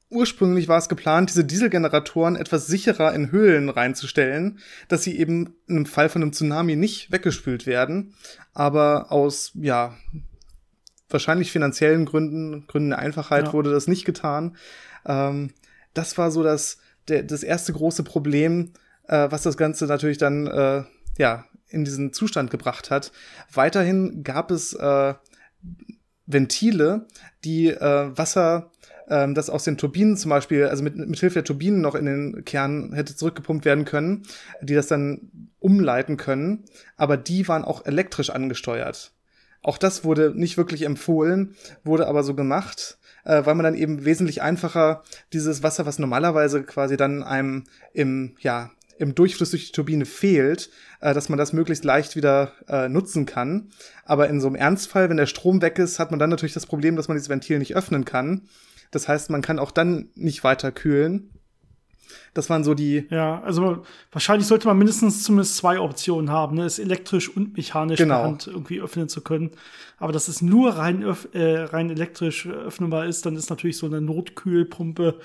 [0.09, 5.85] Ursprünglich war es geplant, diese Dieselgeneratoren etwas sicherer in Höhlen reinzustellen, dass sie eben im
[5.85, 8.13] Fall von einem Tsunami nicht weggespült werden.
[8.53, 9.97] Aber aus, ja,
[11.09, 13.53] wahrscheinlich finanziellen Gründen, Gründen der Einfachheit ja.
[13.53, 14.55] wurde das nicht getan.
[15.05, 15.51] Ähm,
[15.93, 18.71] das war so das, der, das erste große Problem,
[19.07, 20.83] äh, was das Ganze natürlich dann, äh,
[21.17, 23.11] ja, in diesen Zustand gebracht hat.
[23.51, 25.13] Weiterhin gab es äh,
[26.27, 27.07] Ventile,
[27.43, 28.71] die äh, Wasser
[29.09, 32.05] ähm, das aus den Turbinen zum Beispiel, also mit, mit Hilfe der Turbinen noch in
[32.05, 34.23] den Kern hätte zurückgepumpt werden können,
[34.61, 36.65] die das dann umleiten können,
[36.97, 39.13] aber die waren auch elektrisch angesteuert.
[39.63, 44.05] Auch das wurde nicht wirklich empfohlen, wurde aber so gemacht, äh, weil man dann eben
[44.05, 47.63] wesentlich einfacher dieses Wasser, was normalerweise quasi dann einem
[47.93, 50.69] im, ja, im Durchfluss durch die Turbine fehlt,
[51.01, 53.69] äh, dass man das möglichst leicht wieder äh, nutzen kann.
[54.05, 56.65] Aber in so einem Ernstfall, wenn der Strom weg ist, hat man dann natürlich das
[56.65, 58.47] Problem, dass man dieses Ventil nicht öffnen kann.
[58.91, 61.29] Das heißt, man kann auch dann nicht weiter kühlen.
[62.33, 63.07] Das waren so die.
[63.09, 66.63] Ja, also wahrscheinlich sollte man mindestens zumindest zwei Optionen haben, ne?
[66.65, 68.23] es elektrisch und mechanisch genau.
[68.23, 69.51] Hand irgendwie öffnen zu können.
[69.97, 74.01] Aber dass es nur rein, äh, rein elektrisch öffnbar ist, dann ist natürlich so eine
[74.01, 75.19] Notkühlpumpe.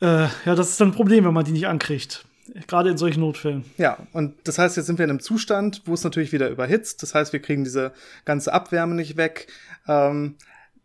[0.00, 2.24] Äh, ja, das ist dann ein Problem, wenn man die nicht ankriegt.
[2.66, 3.64] Gerade in solchen Notfällen.
[3.76, 7.02] Ja, und das heißt, jetzt sind wir in einem Zustand, wo es natürlich wieder überhitzt.
[7.02, 7.92] Das heißt, wir kriegen diese
[8.24, 9.48] ganze Abwärme nicht weg.
[9.88, 10.36] Ähm,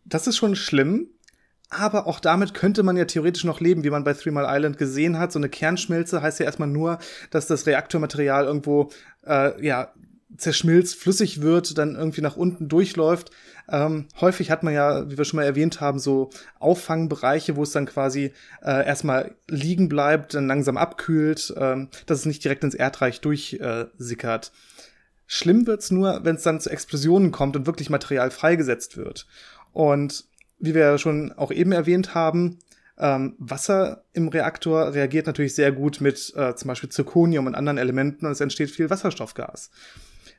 [0.04, 1.08] das ist schon schlimm.
[1.70, 4.76] Aber auch damit könnte man ja theoretisch noch leben, wie man bei Three Mile Island
[4.76, 5.32] gesehen hat.
[5.32, 6.98] So eine Kernschmelze heißt ja erstmal nur,
[7.30, 8.90] dass das Reaktormaterial irgendwo
[9.26, 9.92] äh, ja
[10.36, 13.30] zerschmilzt, flüssig wird, dann irgendwie nach unten durchläuft.
[13.68, 17.72] Ähm, häufig hat man ja, wie wir schon mal erwähnt haben, so Auffangbereiche, wo es
[17.72, 22.74] dann quasi äh, erstmal liegen bleibt, dann langsam abkühlt, ähm, dass es nicht direkt ins
[22.74, 24.46] Erdreich durchsickert.
[24.46, 24.58] Äh,
[25.26, 29.26] Schlimm wird's nur, wenn es dann zu Explosionen kommt und wirklich Material freigesetzt wird.
[29.72, 30.24] Und
[30.58, 32.58] wie wir ja schon auch eben erwähnt haben,
[32.98, 37.78] ähm, Wasser im Reaktor reagiert natürlich sehr gut mit äh, zum Beispiel Zirconium und anderen
[37.78, 39.70] Elementen und es entsteht viel Wasserstoffgas.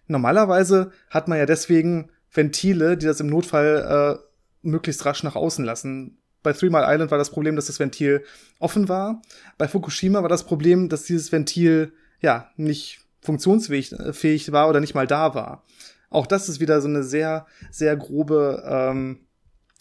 [0.07, 5.63] Normalerweise hat man ja deswegen Ventile, die das im Notfall äh, möglichst rasch nach außen
[5.63, 6.17] lassen.
[6.41, 8.23] Bei Three Mile Island war das Problem, dass das Ventil
[8.59, 9.21] offen war.
[9.57, 14.95] Bei Fukushima war das Problem, dass dieses Ventil ja nicht funktionsfähig äh, war oder nicht
[14.95, 15.63] mal da war.
[16.09, 19.21] Auch das ist wieder so eine sehr, sehr grobe ähm,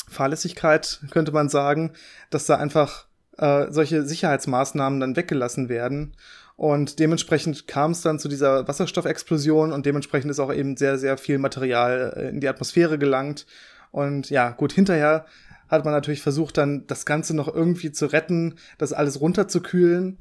[0.09, 1.93] Fahrlässigkeit, könnte man sagen,
[2.31, 3.07] dass da einfach
[3.39, 6.15] äh, solche Sicherheitsmaßnahmen dann weggelassen werden.
[6.63, 11.19] Und dementsprechend kam es dann zu dieser Wasserstoffexplosion und dementsprechend ist auch eben sehr, sehr
[11.19, 13.47] viel Material äh, in die Atmosphäre gelangt.
[13.91, 15.27] Und ja, gut, hinterher
[15.69, 20.19] hat man natürlich versucht, dann das Ganze noch irgendwie zu retten, das alles runterzukühlen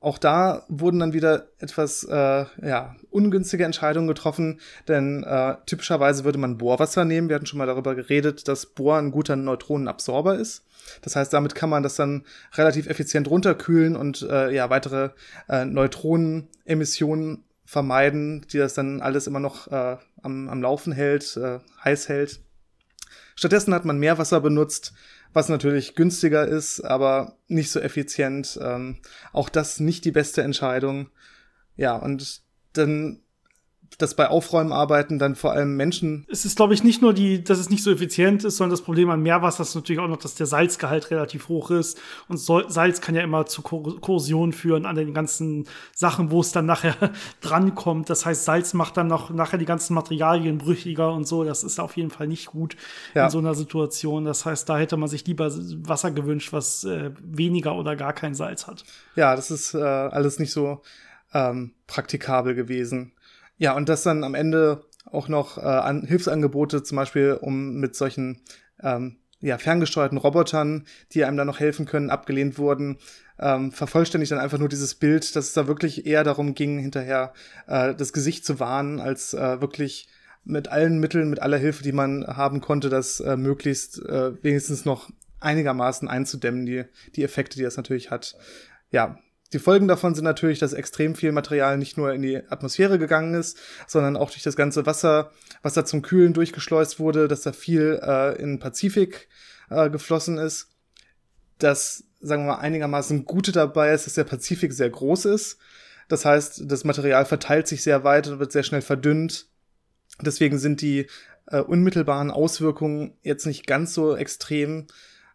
[0.00, 6.38] auch da wurden dann wieder etwas äh, ja, ungünstige Entscheidungen getroffen, denn äh, typischerweise würde
[6.38, 7.28] man Bohrwasser nehmen.
[7.28, 10.64] Wir hatten schon mal darüber geredet, dass Bohr ein guter Neutronenabsorber ist.
[11.02, 15.10] Das heißt, damit kann man das dann relativ effizient runterkühlen und äh, ja weitere
[15.48, 21.58] äh, Neutronenemissionen vermeiden, die das dann alles immer noch äh, am, am Laufen hält, äh,
[21.84, 22.40] heiß hält.
[23.34, 24.94] Stattdessen hat man Meerwasser benutzt,
[25.32, 28.58] was natürlich günstiger ist, aber nicht so effizient.
[28.62, 28.98] Ähm,
[29.32, 31.10] auch das nicht die beste Entscheidung.
[31.76, 33.20] Ja, und dann
[33.96, 36.26] dass bei Aufräumarbeiten dann vor allem Menschen.
[36.30, 38.82] Es ist, glaube ich, nicht nur die, dass es nicht so effizient ist, sondern das
[38.82, 41.98] Problem an Meerwasser ist natürlich auch noch, dass der Salzgehalt relativ hoch ist.
[42.28, 46.66] Und Salz kann ja immer zu Korrosion führen an den ganzen Sachen, wo es dann
[46.66, 46.94] nachher
[47.40, 48.08] drankommt.
[48.08, 51.42] Das heißt, Salz macht dann noch nachher die ganzen Materialien brüchiger und so.
[51.42, 52.76] Das ist auf jeden Fall nicht gut
[53.14, 53.24] ja.
[53.24, 54.24] in so einer Situation.
[54.24, 58.34] Das heißt, da hätte man sich lieber Wasser gewünscht, was äh, weniger oder gar kein
[58.34, 58.84] Salz hat.
[59.16, 60.82] Ja, das ist äh, alles nicht so
[61.34, 63.12] ähm, praktikabel gewesen.
[63.58, 67.96] Ja, und das dann am Ende auch noch äh, an Hilfsangebote, zum Beispiel um mit
[67.96, 68.40] solchen
[68.82, 72.98] ähm, ja, ferngesteuerten Robotern, die einem dann noch helfen können, abgelehnt wurden,
[73.38, 77.32] ähm, vervollständigt dann einfach nur dieses Bild, dass es da wirklich eher darum ging, hinterher
[77.66, 80.08] äh, das Gesicht zu wahren, als äh, wirklich
[80.44, 84.84] mit allen Mitteln, mit aller Hilfe, die man haben konnte, das äh, möglichst äh, wenigstens
[84.84, 88.36] noch einigermaßen einzudämmen, die, die Effekte, die das natürlich hat.
[88.90, 89.18] Ja,
[89.52, 93.34] die Folgen davon sind natürlich, dass extrem viel Material nicht nur in die Atmosphäre gegangen
[93.34, 95.32] ist, sondern auch durch das ganze Wasser,
[95.62, 99.28] was da zum Kühlen durchgeschleust wurde, dass da viel äh, in den Pazifik
[99.70, 100.68] äh, geflossen ist.
[101.58, 105.58] Das, sagen wir mal, einigermaßen Gute dabei ist, dass der Pazifik sehr groß ist.
[106.08, 109.46] Das heißt, das Material verteilt sich sehr weit und wird sehr schnell verdünnt.
[110.20, 111.06] Deswegen sind die
[111.46, 114.86] äh, unmittelbaren Auswirkungen jetzt nicht ganz so extrem.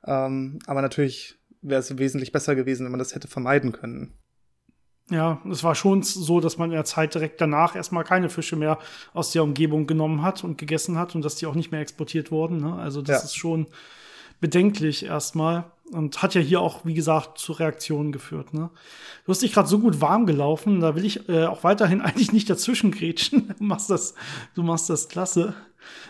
[0.05, 4.13] Ähm, aber natürlich wäre es wesentlich besser gewesen, wenn man das hätte vermeiden können.
[5.09, 8.55] Ja, es war schon so, dass man in der Zeit direkt danach erstmal keine Fische
[8.55, 8.79] mehr
[9.13, 12.31] aus der Umgebung genommen hat und gegessen hat und dass die auch nicht mehr exportiert
[12.31, 12.57] wurden.
[12.57, 12.75] Ne?
[12.75, 13.25] Also das ja.
[13.25, 13.67] ist schon
[14.39, 18.53] bedenklich erstmal und hat ja hier auch, wie gesagt, zu Reaktionen geführt.
[18.53, 18.69] Ne?
[19.25, 22.31] Du hast dich gerade so gut warm gelaufen, da will ich äh, auch weiterhin eigentlich
[22.31, 23.53] nicht dazwischen grätschen.
[23.57, 24.15] Du machst das,
[24.55, 25.53] du machst das klasse.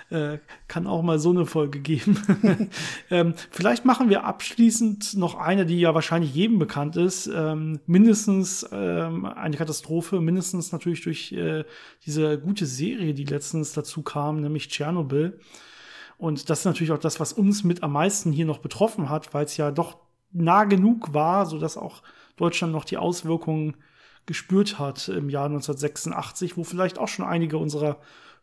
[0.09, 2.69] Äh, kann auch mal so eine Folge geben.
[3.09, 7.27] ähm, vielleicht machen wir abschließend noch eine, die ja wahrscheinlich jedem bekannt ist.
[7.27, 11.63] Ähm, mindestens ähm, eine Katastrophe, mindestens natürlich durch äh,
[12.05, 15.39] diese gute Serie, die letztens dazu kam, nämlich Tschernobyl.
[16.17, 19.33] Und das ist natürlich auch das, was uns mit am meisten hier noch betroffen hat,
[19.33, 19.97] weil es ja doch
[20.31, 22.03] nah genug war, sodass auch
[22.35, 23.77] Deutschland noch die Auswirkungen
[24.25, 27.97] gespürt hat im Jahr 1986, wo vielleicht auch schon einige unserer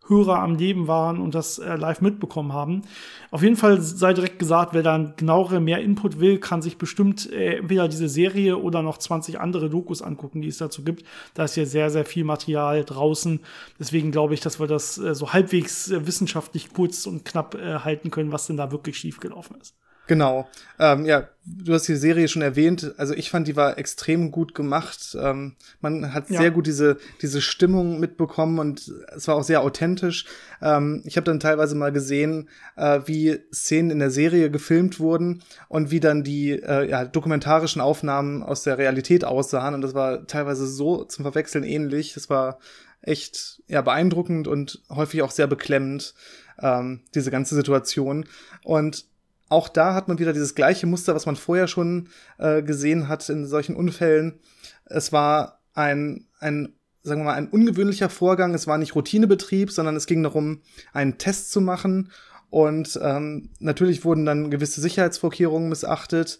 [0.06, 2.82] Hörer am Leben waren und das äh, live mitbekommen haben.
[3.30, 7.30] Auf jeden Fall sei direkt gesagt, wer dann genauere mehr Input will, kann sich bestimmt
[7.30, 11.04] äh, entweder diese Serie oder noch 20 andere Dokus angucken, die es dazu gibt.
[11.34, 13.40] Da ist ja sehr, sehr viel Material draußen.
[13.78, 17.80] Deswegen glaube ich, dass wir das äh, so halbwegs äh, wissenschaftlich kurz und knapp äh,
[17.80, 19.74] halten können, was denn da wirklich schiefgelaufen ist.
[20.10, 20.48] Genau.
[20.80, 22.94] Ähm, ja, du hast die Serie schon erwähnt.
[22.96, 25.16] Also ich fand, die war extrem gut gemacht.
[25.16, 26.40] Ähm, man hat ja.
[26.40, 30.24] sehr gut diese, diese Stimmung mitbekommen und es war auch sehr authentisch.
[30.60, 35.44] Ähm, ich habe dann teilweise mal gesehen, äh, wie Szenen in der Serie gefilmt wurden
[35.68, 39.74] und wie dann die äh, ja, dokumentarischen Aufnahmen aus der Realität aussahen.
[39.74, 42.14] Und das war teilweise so zum Verwechseln ähnlich.
[42.14, 42.58] Das war
[43.00, 46.14] echt ja, beeindruckend und häufig auch sehr beklemmend,
[46.60, 48.26] ähm, diese ganze Situation.
[48.64, 49.04] Und
[49.50, 52.08] auch da hat man wieder dieses gleiche Muster, was man vorher schon
[52.38, 54.38] äh, gesehen hat in solchen Unfällen.
[54.86, 58.54] Es war ein, ein, sagen wir mal, ein ungewöhnlicher Vorgang.
[58.54, 62.12] Es war nicht Routinebetrieb, sondern es ging darum, einen Test zu machen.
[62.48, 66.38] Und ähm, natürlich wurden dann gewisse Sicherheitsvorkehrungen missachtet.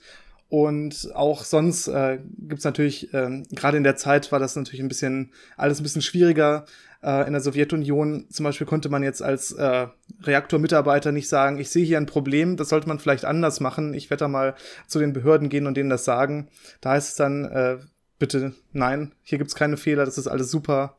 [0.48, 4.82] Und auch sonst äh, gibt es natürlich, äh, gerade in der Zeit war das natürlich
[4.82, 6.64] ein bisschen, alles ein bisschen schwieriger,
[7.02, 9.86] äh, in der Sowjetunion zum Beispiel konnte man jetzt als äh,
[10.22, 13.94] Reaktormitarbeiter nicht sagen, ich sehe hier ein Problem, das sollte man vielleicht anders machen.
[13.94, 14.54] Ich werde da mal
[14.86, 16.48] zu den Behörden gehen und denen das sagen.
[16.80, 17.78] Da heißt es dann, äh,
[18.18, 20.96] bitte, nein, hier gibt's keine Fehler, das ist alles super,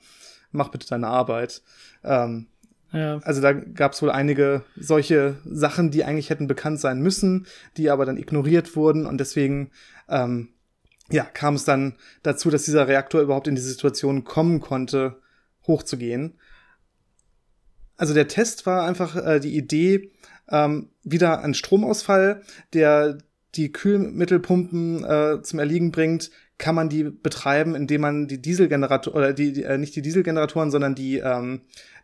[0.51, 1.61] mach bitte deine Arbeit.
[2.03, 2.47] Ähm,
[2.91, 3.19] ja.
[3.19, 7.89] Also da gab es wohl einige solche Sachen, die eigentlich hätten bekannt sein müssen, die
[7.89, 9.71] aber dann ignoriert wurden und deswegen
[10.09, 10.49] ähm,
[11.09, 15.20] ja, kam es dann dazu, dass dieser Reaktor überhaupt in die Situation kommen konnte,
[15.67, 16.39] hochzugehen.
[17.97, 20.11] Also der Test war einfach äh, die Idee,
[20.49, 22.41] ähm, wieder ein Stromausfall,
[22.73, 23.17] der
[23.55, 29.33] die Kühlmittelpumpen äh, zum Erliegen bringt, kann man die betreiben, indem man die Dieselgeneratoren oder
[29.33, 31.61] die, die äh, nicht die Dieselgeneratoren, sondern die ähm,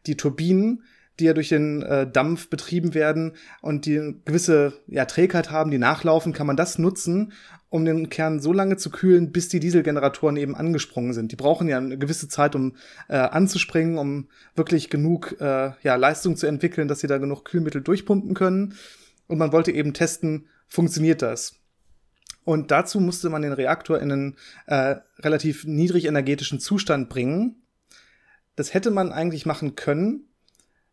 [0.08, 0.84] die Turbinen
[1.20, 5.78] die ja durch den äh, Dampf betrieben werden und die gewisse ja, Trägheit haben, die
[5.78, 7.34] nachlaufen, kann man das nutzen,
[7.70, 11.32] um den Kern so lange zu kühlen, bis die Dieselgeneratoren eben angesprungen sind.
[11.32, 12.76] Die brauchen ja eine gewisse Zeit, um
[13.10, 17.82] äh, anzuspringen, um wirklich genug äh, ja, Leistung zu entwickeln, dass sie da genug Kühlmittel
[17.82, 18.76] durchpumpen können.
[19.28, 21.56] Und man wollte eben testen, funktioniert das?
[22.46, 27.64] Und dazu musste man den Reaktor in einen äh, relativ niedrig energetischen Zustand bringen.
[28.56, 30.27] Das hätte man eigentlich machen können,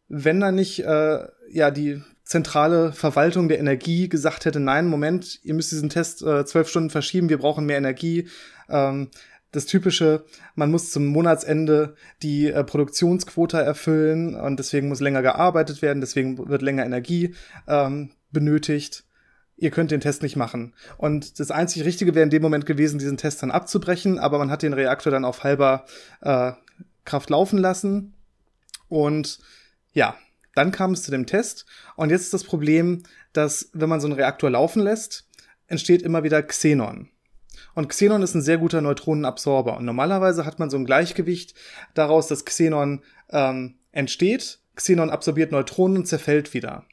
[0.09, 5.55] wenn da nicht äh, ja die zentrale Verwaltung der Energie gesagt hätte, nein, Moment, ihr
[5.55, 8.29] müsst diesen Test äh, zwölf Stunden verschieben, wir brauchen mehr Energie.
[8.69, 9.11] Ähm,
[9.53, 10.25] das typische,
[10.57, 16.49] man muss zum Monatsende die äh, Produktionsquota erfüllen und deswegen muss länger gearbeitet werden, deswegen
[16.49, 17.35] wird länger Energie
[17.69, 19.05] ähm, benötigt.
[19.57, 20.75] Ihr könnt den Test nicht machen.
[20.97, 24.51] Und das einzig Richtige wäre in dem Moment gewesen, diesen Test dann abzubrechen, aber man
[24.51, 25.85] hat den Reaktor dann auf halber
[26.23, 26.53] äh,
[27.05, 28.15] Kraft laufen lassen.
[28.89, 29.39] Und
[29.95, 30.17] ja,
[30.55, 31.65] dann kam es zu dem Test
[31.97, 33.03] und jetzt ist das Problem,
[33.33, 35.27] dass wenn man so einen Reaktor laufen lässt,
[35.67, 37.09] entsteht immer wieder Xenon.
[37.75, 39.77] Und Xenon ist ein sehr guter Neutronenabsorber.
[39.77, 41.55] Und normalerweise hat man so ein Gleichgewicht
[41.95, 44.61] daraus, dass Xenon ähm, entsteht.
[44.77, 46.85] Xenon absorbiert Neutronen und zerfällt wieder.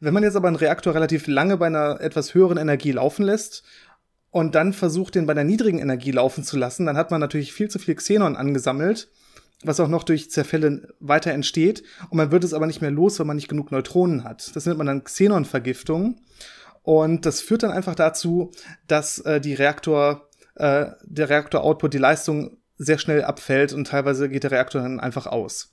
[0.00, 3.62] Wenn man jetzt aber einen Reaktor relativ lange bei einer etwas höheren Energie laufen lässt
[4.30, 7.52] und dann versucht, den bei einer niedrigen Energie laufen zu lassen, dann hat man natürlich
[7.52, 9.08] viel zu viel Xenon angesammelt
[9.64, 11.82] was auch noch durch Zerfälle weiter entsteht.
[12.10, 14.54] Und man wird es aber nicht mehr los, wenn man nicht genug Neutronen hat.
[14.54, 16.20] Das nennt man dann Xenonvergiftung.
[16.82, 18.50] Und das führt dann einfach dazu,
[18.88, 24.42] dass äh, die Reaktor, äh, der Reaktor-Output, die Leistung sehr schnell abfällt und teilweise geht
[24.42, 25.70] der Reaktor dann einfach aus.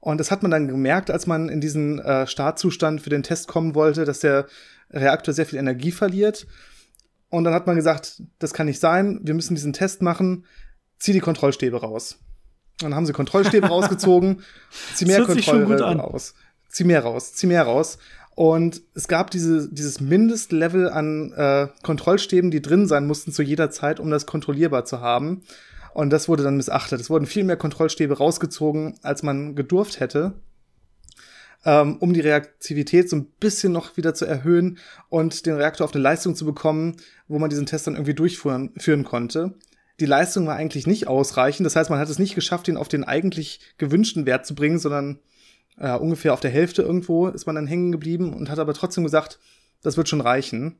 [0.00, 3.48] Und das hat man dann gemerkt, als man in diesen äh, Startzustand für den Test
[3.48, 4.46] kommen wollte, dass der
[4.90, 6.46] Reaktor sehr viel Energie verliert.
[7.28, 10.44] Und dann hat man gesagt, das kann nicht sein, wir müssen diesen Test machen,
[10.98, 12.18] zieh die Kontrollstäbe raus.
[12.80, 14.42] Dann haben sie Kontrollstäbe rausgezogen.
[14.94, 16.34] Zieh mehr Kontrollstäbe raus.
[16.68, 17.32] Zieh mehr raus.
[17.34, 17.98] Zieh mehr raus.
[18.34, 23.70] Und es gab diese, dieses Mindestlevel an äh, Kontrollstäben, die drin sein mussten zu jeder
[23.70, 25.42] Zeit, um das kontrollierbar zu haben.
[25.94, 27.00] Und das wurde dann missachtet.
[27.00, 30.34] Es wurden viel mehr Kontrollstäbe rausgezogen, als man gedurft hätte,
[31.64, 34.76] ähm, um die Reaktivität so ein bisschen noch wieder zu erhöhen
[35.08, 36.96] und den Reaktor auf eine Leistung zu bekommen,
[37.28, 39.54] wo man diesen Test dann irgendwie durchführen führen konnte
[40.00, 41.64] die Leistung war eigentlich nicht ausreichend.
[41.64, 44.78] Das heißt, man hat es nicht geschafft, ihn auf den eigentlich gewünschten Wert zu bringen,
[44.78, 45.20] sondern
[45.78, 49.04] äh, ungefähr auf der Hälfte irgendwo ist man dann hängen geblieben und hat aber trotzdem
[49.04, 49.38] gesagt,
[49.82, 50.78] das wird schon reichen.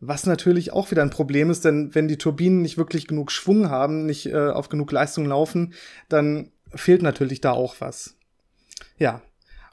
[0.00, 3.70] Was natürlich auch wieder ein Problem ist, denn wenn die Turbinen nicht wirklich genug Schwung
[3.70, 5.74] haben, nicht äh, auf genug Leistung laufen,
[6.08, 8.16] dann fehlt natürlich da auch was.
[8.98, 9.22] Ja.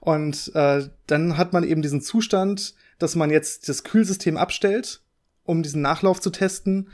[0.01, 5.01] Und äh, dann hat man eben diesen Zustand, dass man jetzt das Kühlsystem abstellt,
[5.43, 6.89] um diesen Nachlauf zu testen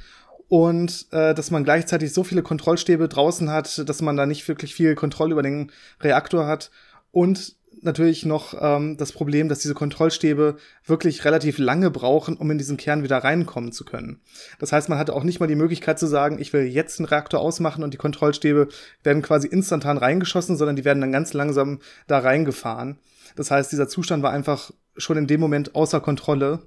[0.48, 4.76] und äh, dass man gleichzeitig so viele Kontrollstäbe draußen hat, dass man da nicht wirklich
[4.76, 5.72] viel Kontrolle über den
[6.02, 6.72] Reaktor hat
[7.12, 12.58] und natürlich noch ähm, das Problem, dass diese Kontrollstäbe wirklich relativ lange brauchen, um in
[12.58, 14.22] diesen Kern wieder reinkommen zu können.
[14.60, 17.08] Das heißt, man hatte auch nicht mal die Möglichkeit zu sagen, ich will jetzt einen
[17.08, 18.68] Reaktor ausmachen und die Kontrollstäbe
[19.04, 22.98] werden quasi instantan reingeschossen, sondern die werden dann ganz langsam da reingefahren.
[23.36, 26.64] Das heißt, dieser Zustand war einfach schon in dem Moment außer Kontrolle.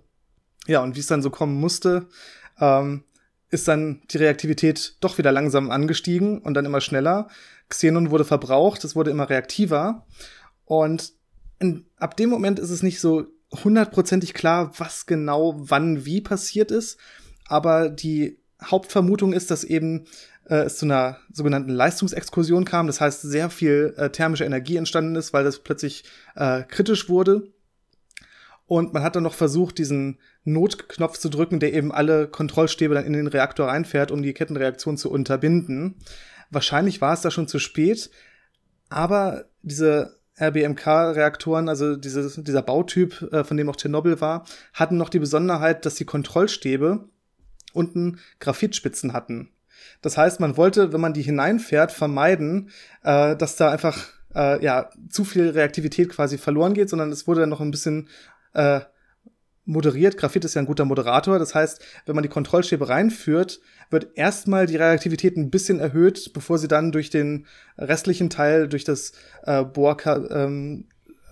[0.66, 2.07] Ja, und wie es dann so kommen musste,
[2.61, 3.05] ähm,
[3.51, 7.28] ist dann die Reaktivität doch wieder langsam angestiegen und dann immer schneller.
[7.68, 10.07] Xenon wurde verbraucht, es wurde immer reaktiver.
[10.64, 11.12] Und
[11.59, 13.26] in, ab dem Moment ist es nicht so
[13.64, 16.99] hundertprozentig klar, was genau wann wie passiert ist.
[17.46, 20.07] Aber die Hauptvermutung ist, dass eben
[20.49, 22.86] äh, es zu einer sogenannten Leistungsexkursion kam.
[22.86, 26.05] Das heißt, sehr viel äh, thermische Energie entstanden ist, weil das plötzlich
[26.36, 27.51] äh, kritisch wurde.
[28.68, 33.06] Und man hat dann noch versucht, diesen Notknopf zu drücken, der eben alle Kontrollstäbe dann
[33.06, 35.96] in den Reaktor reinfährt, um die Kettenreaktion zu unterbinden.
[36.50, 38.10] Wahrscheinlich war es da schon zu spät,
[38.90, 44.44] aber diese RBMK-Reaktoren, also diese, dieser Bautyp, äh, von dem auch Tschernobyl war,
[44.74, 47.08] hatten noch die Besonderheit, dass die Kontrollstäbe
[47.72, 49.50] unten Graphitspitzen hatten.
[50.02, 52.70] Das heißt, man wollte, wenn man die hineinfährt, vermeiden,
[53.02, 57.40] äh, dass da einfach äh, ja zu viel Reaktivität quasi verloren geht, sondern es wurde
[57.40, 58.08] dann noch ein bisschen
[58.55, 58.80] äh,
[59.68, 60.16] moderiert.
[60.16, 61.38] Graphit ist ja ein guter Moderator.
[61.38, 66.59] Das heißt, wenn man die Kontrollstäbe reinführt, wird erstmal die Reaktivität ein bisschen erhöht, bevor
[66.59, 67.46] sie dann durch den
[67.76, 69.12] restlichen Teil, durch das
[69.44, 69.96] äh, Bohr,
[70.30, 70.86] ähm,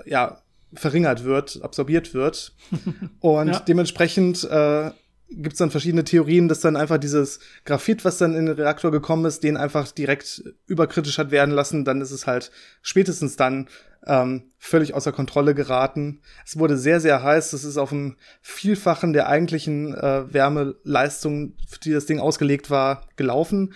[0.04, 0.42] ja,
[0.74, 2.54] verringert wird, absorbiert wird.
[3.20, 3.60] Und ja.
[3.60, 4.90] dementsprechend äh,
[5.28, 8.92] gibt es dann verschiedene Theorien, dass dann einfach dieses Graphit, was dann in den Reaktor
[8.92, 11.84] gekommen ist, den einfach direkt überkritisch hat werden lassen.
[11.84, 12.50] Dann ist es halt
[12.82, 13.68] spätestens dann
[14.06, 16.20] ähm, völlig außer Kontrolle geraten.
[16.44, 17.50] Es wurde sehr, sehr heiß.
[17.50, 23.06] Das ist auf einem Vielfachen der eigentlichen äh, Wärmeleistung, für die das Ding ausgelegt war,
[23.16, 23.74] gelaufen.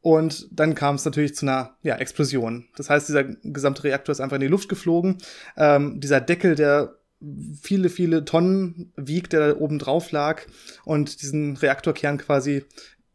[0.00, 2.66] Und dann kam es natürlich zu einer ja, Explosion.
[2.76, 5.18] Das heißt, dieser gesamte Reaktor ist einfach in die Luft geflogen.
[5.56, 6.94] Ähm, dieser Deckel, der
[7.60, 10.42] viele, viele Tonnen wiegt, der da oben drauf lag
[10.84, 12.64] und diesen Reaktorkern quasi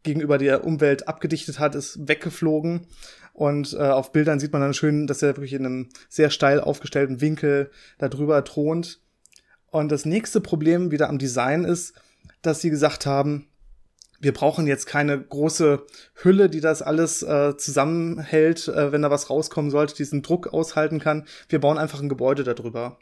[0.02, 2.86] gegenüber der Umwelt abgedichtet hat, ist weggeflogen.
[3.32, 6.60] Und äh, auf Bildern sieht man dann schön, dass er wirklich in einem sehr steil
[6.60, 9.00] aufgestellten Winkel da drüber thront.
[9.70, 11.94] Und das nächste Problem wieder am Design ist,
[12.42, 13.46] dass sie gesagt haben,
[14.20, 15.84] wir brauchen jetzt keine große
[16.22, 21.00] Hülle, die das alles äh, zusammenhält, äh, wenn da was rauskommen sollte, diesen Druck aushalten
[21.00, 21.26] kann.
[21.48, 22.98] Wir bauen einfach ein Gebäude darüber.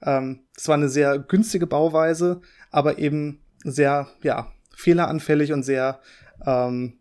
[0.00, 2.40] Ähm, das war eine sehr günstige Bauweise,
[2.70, 6.00] aber eben sehr, ja, fehleranfällig und sehr
[6.46, 6.97] ähm,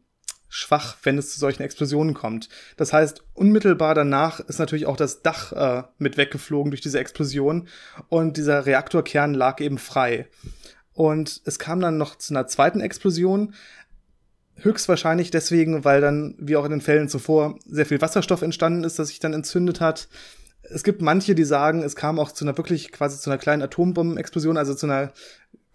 [0.58, 2.49] schwach, wenn es zu solchen Explosionen kommt.
[2.78, 7.68] Das heißt, unmittelbar danach ist natürlich auch das Dach äh, mit weggeflogen durch diese Explosion
[8.10, 10.28] und dieser Reaktorkern lag eben frei.
[10.93, 13.53] Und es kam dann noch zu einer zweiten Explosion,
[14.55, 18.97] höchstwahrscheinlich deswegen, weil dann, wie auch in den Fällen zuvor, sehr viel Wasserstoff entstanden ist,
[18.97, 20.08] das sich dann entzündet hat.
[20.64, 23.62] Es gibt manche, die sagen, es kam auch zu einer wirklich quasi zu einer kleinen
[23.62, 25.14] Atombombenexplosion, also zu einer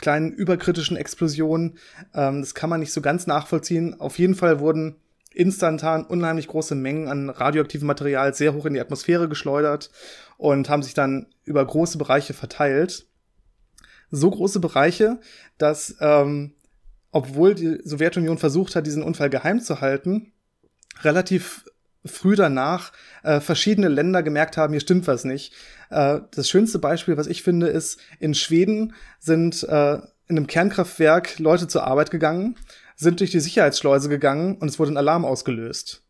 [0.02, 1.78] kleinen überkritischen Explosionen.
[2.12, 3.98] Ähm, das kann man nicht so ganz nachvollziehen.
[3.98, 4.96] Auf jeden Fall wurden
[5.32, 9.90] instantan unheimlich große Mengen an radioaktivem Material sehr hoch in die Atmosphäre geschleudert
[10.36, 13.06] und haben sich dann über große Bereiche verteilt.
[14.10, 15.20] So große Bereiche,
[15.56, 16.52] dass ähm,
[17.12, 20.32] obwohl die Sowjetunion versucht hat, diesen Unfall geheim zu halten,
[21.02, 21.64] relativ
[22.04, 22.92] früh danach
[23.22, 25.52] äh, verschiedene Länder gemerkt haben, hier stimmt was nicht.
[25.90, 29.94] Äh, das schönste Beispiel, was ich finde, ist, in Schweden sind äh,
[30.28, 32.56] in einem Kernkraftwerk Leute zur Arbeit gegangen,
[32.96, 36.02] sind durch die Sicherheitsschleuse gegangen und es wurde ein Alarm ausgelöst.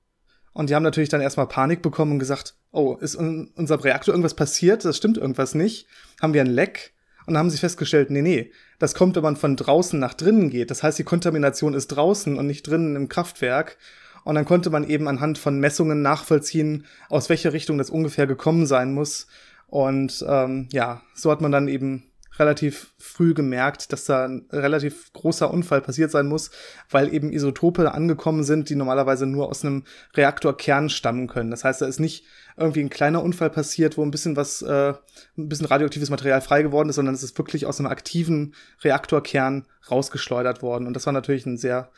[0.53, 4.13] Und die haben natürlich dann erstmal Panik bekommen und gesagt, oh, ist in unserem Reaktor
[4.13, 4.85] irgendwas passiert?
[4.85, 5.87] Das stimmt irgendwas nicht.
[6.21, 6.93] Haben wir ein Leck?
[7.27, 10.51] Und dann haben sie festgestellt, nee, nee, das kommt, wenn man von draußen nach drinnen
[10.51, 10.71] geht.
[10.71, 13.79] Das heißt, die Kontamination ist draußen und nicht drinnen im Kraftwerk.
[14.25, 18.67] Und dann konnte man eben anhand von Messungen nachvollziehen, aus welcher Richtung das ungefähr gekommen
[18.67, 19.27] sein muss.
[19.67, 22.05] Und ähm, ja, so hat man dann eben
[22.39, 26.51] relativ früh gemerkt, dass da ein relativ großer Unfall passiert sein muss,
[26.91, 31.51] weil eben Isotope angekommen sind, die normalerweise nur aus einem Reaktorkern stammen können.
[31.51, 32.25] Das heißt, da ist nicht
[32.57, 34.95] irgendwie ein kleiner Unfall passiert, wo ein bisschen was, äh,
[35.37, 39.67] ein bisschen radioaktives Material frei geworden ist, sondern es ist wirklich aus einem aktiven Reaktorkern
[39.91, 40.87] rausgeschleudert worden.
[40.87, 41.91] Und das war natürlich ein sehr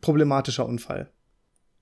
[0.00, 1.10] problematischer Unfall.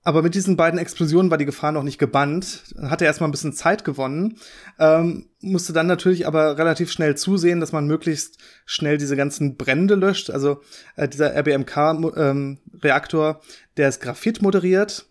[0.07, 2.63] Aber mit diesen beiden Explosionen war die Gefahr noch nicht gebannt.
[2.81, 4.37] Hatte erstmal ein bisschen Zeit gewonnen,
[4.79, 9.95] ähm, musste dann natürlich aber relativ schnell zusehen, dass man möglichst schnell diese ganzen Brände
[9.95, 10.29] löscht.
[10.29, 10.61] Also
[10.95, 13.35] äh, dieser RBMK-Reaktor, ähm,
[13.75, 15.07] der ist Graphit moderiert.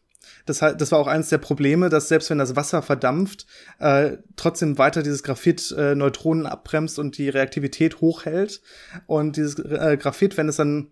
[0.46, 3.46] Das, das war auch eines der Probleme, dass selbst wenn das Wasser verdampft,
[3.78, 8.62] äh, trotzdem weiter dieses Graphit äh, Neutronen abbremst und die Reaktivität hochhält.
[9.04, 10.88] Und dieses äh, Graphit, wenn es dann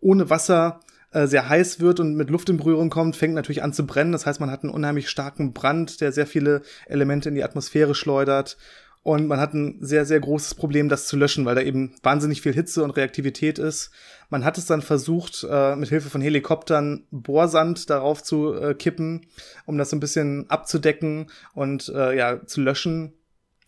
[0.00, 0.78] ohne Wasser
[1.10, 4.12] äh, sehr heiß wird und mit Luft in Berührung kommt, fängt natürlich an zu brennen.
[4.12, 7.94] Das heißt, man hat einen unheimlich starken Brand, der sehr viele Elemente in die Atmosphäre
[7.94, 8.58] schleudert.
[9.02, 12.42] Und man hat ein sehr, sehr großes Problem, das zu löschen, weil da eben wahnsinnig
[12.42, 13.90] viel Hitze und Reaktivität ist.
[14.28, 19.24] Man hat es dann versucht, äh, mit Hilfe von Helikoptern Bohrsand darauf zu äh, kippen,
[19.64, 23.14] um das so ein bisschen abzudecken und ja, zu löschen,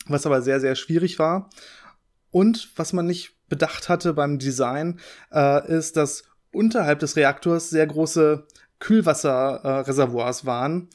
[0.06, 1.48] was aber sehr, sehr schwierig war.
[2.30, 5.00] Und was man nicht bedacht hatte beim Design,
[5.66, 8.46] ist, dass unterhalb des Reaktors sehr große
[8.78, 10.88] Kühlwasserreservoirs äh, waren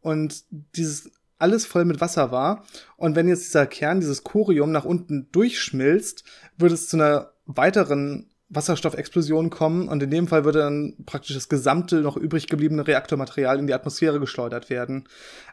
[0.00, 2.64] und dieses alles voll mit Wasser war.
[2.96, 6.22] Und wenn jetzt dieser Kern, dieses Corium nach unten durchschmilzt,
[6.56, 11.48] würde es zu einer weiteren Wasserstoffexplosion kommen und in dem Fall würde dann praktisch das
[11.48, 15.08] gesamte noch übrig gebliebene Reaktormaterial in die Atmosphäre geschleudert werden.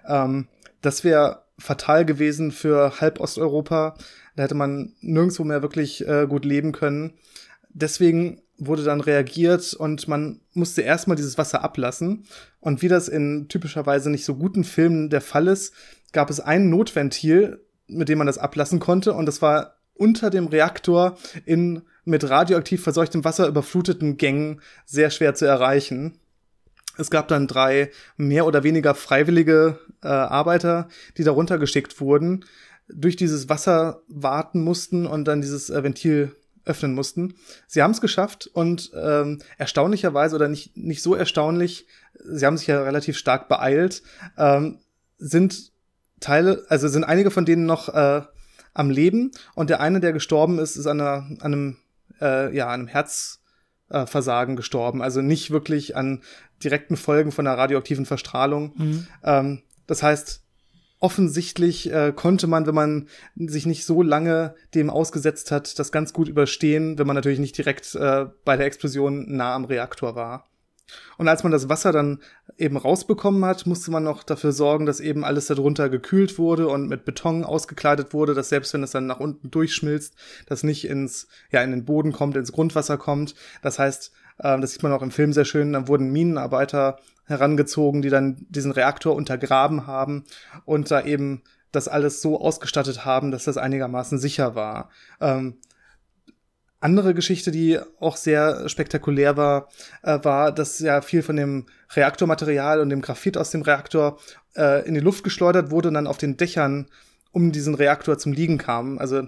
[0.05, 0.47] Ähm,
[0.81, 3.95] das wäre fatal gewesen für halb Osteuropa.
[4.35, 7.13] Da hätte man nirgendwo mehr wirklich äh, gut leben können.
[7.69, 12.25] Deswegen wurde dann reagiert und man musste erstmal dieses Wasser ablassen.
[12.59, 15.73] Und wie das in typischerweise nicht so guten Filmen der Fall ist,
[16.11, 19.13] gab es ein Notventil, mit dem man das ablassen konnte.
[19.13, 25.35] Und das war unter dem Reaktor in mit radioaktiv verseuchtem Wasser überfluteten Gängen sehr schwer
[25.35, 26.17] zu erreichen.
[26.97, 32.45] Es gab dann drei mehr oder weniger freiwillige äh, Arbeiter, die darunter geschickt wurden,
[32.89, 36.35] durch dieses Wasser warten mussten und dann dieses äh, Ventil
[36.65, 37.35] öffnen mussten.
[37.67, 41.87] Sie haben es geschafft und ähm, erstaunlicherweise oder nicht, nicht so erstaunlich,
[42.23, 44.03] sie haben sich ja relativ stark beeilt,
[44.37, 44.79] ähm,
[45.17, 45.71] sind
[46.19, 48.21] Teile, also sind einige von denen noch äh,
[48.73, 51.77] am Leben und der eine, der gestorben ist, ist an, einer, an einem,
[52.21, 55.01] äh, ja, einem Herzversagen äh, gestorben.
[55.01, 56.23] Also nicht wirklich an
[56.63, 58.73] direkten Folgen von einer radioaktiven Verstrahlung.
[58.75, 59.07] Mhm.
[59.23, 60.43] Ähm, das heißt,
[60.99, 66.13] offensichtlich äh, konnte man, wenn man sich nicht so lange dem ausgesetzt hat, das ganz
[66.13, 70.49] gut überstehen, wenn man natürlich nicht direkt äh, bei der Explosion nah am Reaktor war.
[71.17, 72.19] Und als man das Wasser dann
[72.57, 76.87] eben rausbekommen hat, musste man noch dafür sorgen, dass eben alles darunter gekühlt wurde und
[76.87, 80.15] mit Beton ausgekleidet wurde, dass selbst wenn es dann nach unten durchschmilzt,
[80.47, 83.35] das nicht ins, ja, in den Boden kommt, ins Grundwasser kommt.
[83.61, 86.97] Das heißt, äh, das sieht man auch im Film sehr schön, dann wurden Minenarbeiter
[87.29, 90.25] herangezogen, die dann diesen Reaktor untergraben haben
[90.65, 94.89] und da eben das alles so ausgestattet haben, dass das einigermaßen sicher war.
[95.21, 95.59] Ähm,
[96.81, 99.69] andere Geschichte, die auch sehr spektakulär war,
[100.01, 104.17] äh, war, dass ja viel von dem Reaktormaterial und dem Graphit aus dem Reaktor
[104.55, 106.87] äh, in die Luft geschleudert wurde und dann auf den Dächern
[107.31, 108.97] um diesen Reaktor zum Liegen kam.
[108.97, 109.27] Also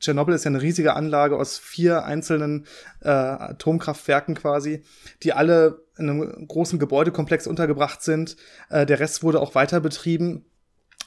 [0.00, 2.66] Tschernobyl ist ja eine riesige Anlage aus vier einzelnen
[3.00, 4.82] äh, Atomkraftwerken quasi,
[5.22, 8.36] die alle in einem großen Gebäudekomplex untergebracht sind.
[8.70, 10.44] Äh, der Rest wurde auch weiter betrieben.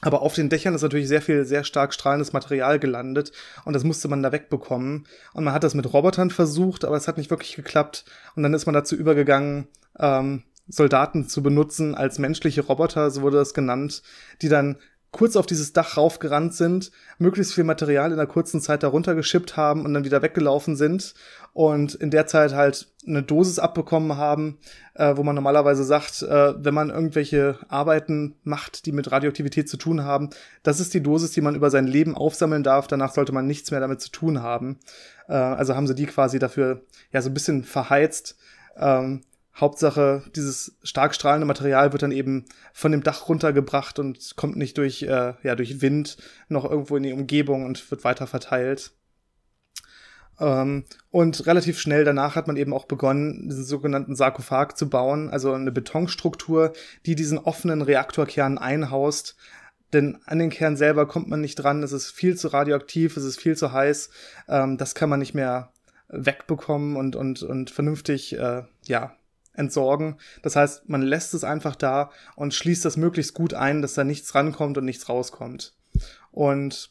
[0.02, 3.32] Aber auf den Dächern ist natürlich sehr viel, sehr stark strahlendes Material gelandet
[3.64, 5.06] und das musste man da wegbekommen.
[5.32, 8.04] Und man hat das mit Robotern versucht, aber es hat nicht wirklich geklappt.
[8.34, 9.68] Und dann ist man dazu übergegangen,
[9.98, 14.02] ähm, Soldaten zu benutzen als menschliche Roboter, so wurde das genannt,
[14.42, 14.76] die dann
[15.12, 19.56] kurz auf dieses Dach raufgerannt sind, möglichst viel Material in einer kurzen Zeit darunter geschippt
[19.56, 21.14] haben und dann wieder weggelaufen sind
[21.56, 24.58] und in der Zeit halt eine Dosis abbekommen haben,
[24.92, 29.78] äh, wo man normalerweise sagt, äh, wenn man irgendwelche Arbeiten macht, die mit Radioaktivität zu
[29.78, 30.28] tun haben,
[30.62, 32.88] das ist die Dosis, die man über sein Leben aufsammeln darf.
[32.88, 34.80] Danach sollte man nichts mehr damit zu tun haben.
[35.28, 38.36] Äh, also haben sie die quasi dafür ja so ein bisschen verheizt.
[38.76, 39.22] Ähm,
[39.54, 42.44] Hauptsache, dieses stark strahlende Material wird dann eben
[42.74, 46.18] von dem Dach runtergebracht und kommt nicht durch, äh, ja, durch Wind
[46.50, 48.92] noch irgendwo in die Umgebung und wird weiter verteilt.
[50.38, 55.30] Ähm, und relativ schnell danach hat man eben auch begonnen, diesen sogenannten Sarkophag zu bauen,
[55.30, 56.72] also eine Betonstruktur,
[57.06, 59.36] die diesen offenen Reaktorkern einhaust.
[59.92, 63.24] Denn an den Kern selber kommt man nicht dran, es ist viel zu radioaktiv, es
[63.24, 64.10] ist viel zu heiß,
[64.48, 65.72] ähm, das kann man nicht mehr
[66.08, 69.16] wegbekommen und, und, und vernünftig, äh, ja,
[69.54, 70.16] entsorgen.
[70.42, 74.04] Das heißt, man lässt es einfach da und schließt das möglichst gut ein, dass da
[74.04, 75.74] nichts rankommt und nichts rauskommt.
[76.30, 76.90] Und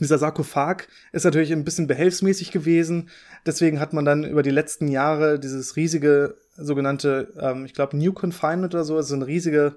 [0.00, 3.08] dieser Sarkophag ist natürlich ein bisschen behelfsmäßig gewesen.
[3.46, 8.12] Deswegen hat man dann über die letzten Jahre dieses riesige sogenannte, ähm, ich glaube, New
[8.12, 9.76] Confinement oder so, also ein riesige,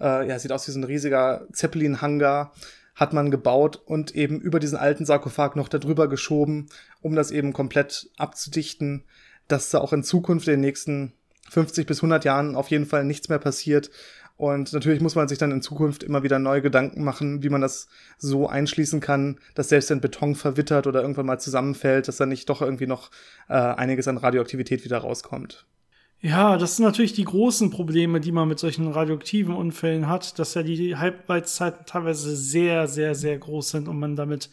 [0.00, 2.52] äh, ja, sieht aus wie so ein riesiger Zeppelin-Hangar,
[2.94, 6.66] hat man gebaut und eben über diesen alten Sarkophag noch darüber geschoben,
[7.00, 9.04] um das eben komplett abzudichten,
[9.48, 11.12] dass da auch in Zukunft in den nächsten
[11.48, 13.90] 50 bis 100 Jahren auf jeden Fall nichts mehr passiert
[14.40, 17.60] Und natürlich muss man sich dann in Zukunft immer wieder neue Gedanken machen, wie man
[17.60, 22.30] das so einschließen kann, dass selbst wenn Beton verwittert oder irgendwann mal zusammenfällt, dass dann
[22.30, 23.10] nicht doch irgendwie noch
[23.50, 25.66] äh, einiges an Radioaktivität wieder rauskommt.
[26.22, 30.54] Ja, das sind natürlich die großen Probleme, die man mit solchen radioaktiven Unfällen hat, dass
[30.54, 34.48] ja die Halbwertszeiten teilweise sehr, sehr, sehr groß sind und man damit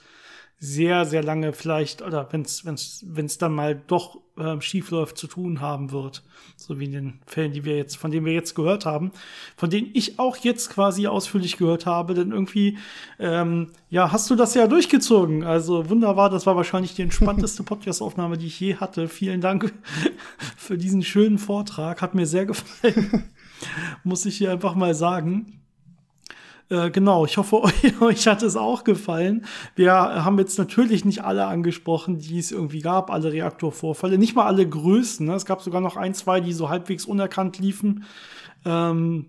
[0.60, 5.18] sehr, sehr lange vielleicht, oder wenn es wenn's, wenn's dann mal doch äh, schief läuft,
[5.18, 6.24] zu tun haben wird.
[6.55, 9.12] So wie in den Fällen, die wir jetzt, von denen wir jetzt gehört haben,
[9.55, 12.80] von denen ich auch jetzt quasi ausführlich gehört habe, denn irgendwie,
[13.20, 15.43] ähm, ja, hast du das ja durchgezogen.
[15.43, 19.10] Also wunderbar, das war wahrscheinlich die entspannteste Podcast-Aufnahme, die ich je hatte.
[19.10, 19.72] Vielen Dank
[20.58, 22.01] für diesen schönen Vortrag.
[22.01, 23.26] Hat mir sehr gefallen.
[24.03, 25.66] Muss ich hier einfach mal sagen.
[26.70, 27.61] Äh, genau, ich hoffe,
[28.01, 29.45] euch, hat es auch gefallen.
[29.76, 34.45] Wir haben jetzt natürlich nicht alle angesprochen, die es irgendwie gab, alle Reaktorvorfälle, nicht mal
[34.45, 35.26] alle größten.
[35.26, 35.36] Ne?
[35.36, 38.03] Es gab sogar noch ein, zwei, die so halbwegs unerkannt liefen.
[38.65, 39.28] Ähm,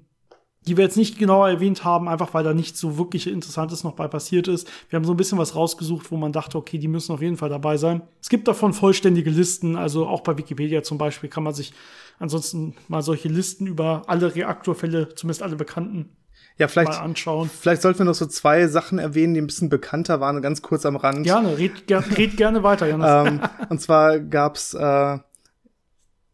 [0.66, 3.94] die wir jetzt nicht genauer erwähnt haben, einfach weil da nichts so wirklich Interessantes noch
[3.94, 4.68] bei passiert ist.
[4.90, 7.36] Wir haben so ein bisschen was rausgesucht, wo man dachte, okay, die müssen auf jeden
[7.36, 8.02] Fall dabei sein.
[8.20, 11.72] Es gibt davon vollständige Listen, also auch bei Wikipedia zum Beispiel kann man sich
[12.18, 16.10] ansonsten mal solche Listen über alle Reaktorfälle, zumindest alle bekannten,
[16.58, 17.48] ja, vielleicht, mal anschauen.
[17.48, 20.84] Vielleicht sollten wir noch so zwei Sachen erwähnen, die ein bisschen bekannter waren, ganz kurz
[20.84, 21.22] am Rand.
[21.24, 23.06] Gerne, red, ger red gerne weiter, Janis.
[23.08, 25.18] ähm, und zwar gab's äh,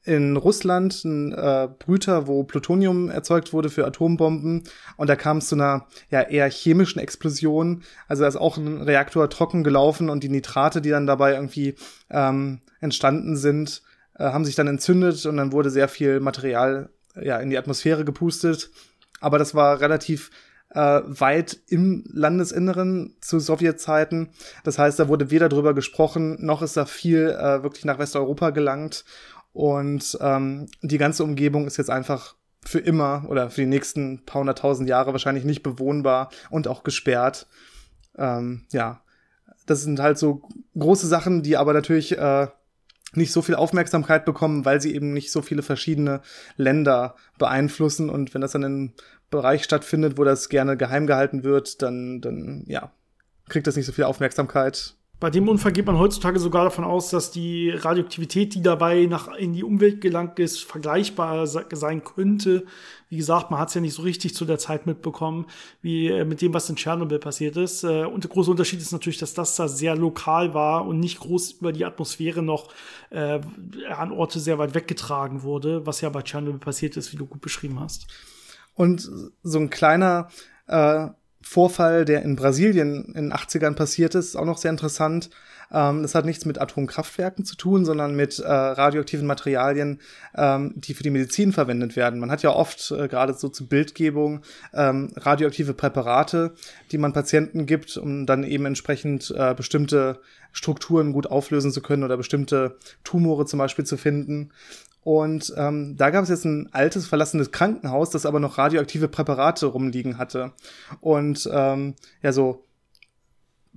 [0.05, 4.64] in Russland einen äh, Brüter, wo Plutonium erzeugt wurde für Atombomben.
[4.97, 7.83] Und da kam es zu einer ja eher chemischen Explosion.
[8.07, 11.75] Also da ist auch ein Reaktor trocken gelaufen und die Nitrate, die dann dabei irgendwie
[12.11, 13.83] ähm, entstanden sind,
[14.18, 18.05] äh, haben sich dann entzündet und dann wurde sehr viel Material ja in die Atmosphäre
[18.05, 18.70] gepustet
[19.25, 20.31] aber das war relativ
[20.70, 24.31] äh, weit im Landesinneren zu Sowjetzeiten.
[24.64, 28.51] Das heißt, da wurde weder drüber gesprochen, noch ist da viel äh, wirklich nach Westeuropa
[28.51, 29.05] gelangt.
[29.53, 34.41] Und ähm, die ganze Umgebung ist jetzt einfach für immer oder für die nächsten paar
[34.41, 37.47] hunderttausend Jahre wahrscheinlich nicht bewohnbar und auch gesperrt.
[38.16, 39.03] Ähm, ja,
[39.66, 40.43] das sind halt so
[40.77, 42.49] große Sachen, die aber natürlich äh,
[43.16, 46.20] nicht so viel Aufmerksamkeit bekommen, weil sie eben nicht so viele verschiedene
[46.57, 48.11] Länder beeinflussen.
[48.11, 48.93] Und wenn das dann in
[49.31, 52.93] Bereich stattfindet, wo das gerne geheim gehalten wird, dann, dann, ja,
[53.49, 54.97] kriegt das nicht so viel Aufmerksamkeit.
[55.20, 59.33] Bei dem Unfall geht man heutzutage sogar davon aus, dass die Radioaktivität, die dabei nach,
[59.35, 62.66] in die Umwelt gelangt ist, vergleichbar sein könnte.
[63.09, 65.47] Wie gesagt, man hat es ja nicht so richtig zu der Zeit mitbekommen,
[65.81, 67.85] wie äh, mit dem, was in Tschernobyl passiert ist.
[67.85, 71.20] Äh, und der große Unterschied ist natürlich, dass das da sehr lokal war und nicht
[71.20, 72.68] groß über die Atmosphäre noch
[73.11, 73.41] äh,
[73.97, 77.41] an Orte sehr weit weggetragen wurde, was ja bei Tschernobyl passiert ist, wie du gut
[77.41, 78.09] beschrieben hast.
[78.75, 79.09] Und
[79.43, 80.29] so ein kleiner
[80.66, 81.09] äh
[81.45, 85.29] Vorfall, der in Brasilien in den 80ern passiert ist, auch noch sehr interessant.
[85.75, 90.01] Ähm, das hat nichts mit Atomkraftwerken zu tun, sondern mit äh, radioaktiven Materialien,
[90.37, 92.20] ähm, die für die Medizin verwendet werden.
[92.20, 96.55] Man hat ja oft, äh, gerade so zur Bildgebung, ähm, radioaktive Präparate,
[96.93, 100.20] die man Patienten gibt, um dann eben entsprechend äh, bestimmte
[100.53, 104.53] Strukturen gut auflösen zu können oder bestimmte Tumore zum Beispiel zu finden.
[105.03, 109.66] Und ähm, da gab es jetzt ein altes, verlassenes Krankenhaus, das aber noch radioaktive Präparate
[109.66, 110.53] rumliegen hatte.
[111.01, 112.64] Und ähm, ja, so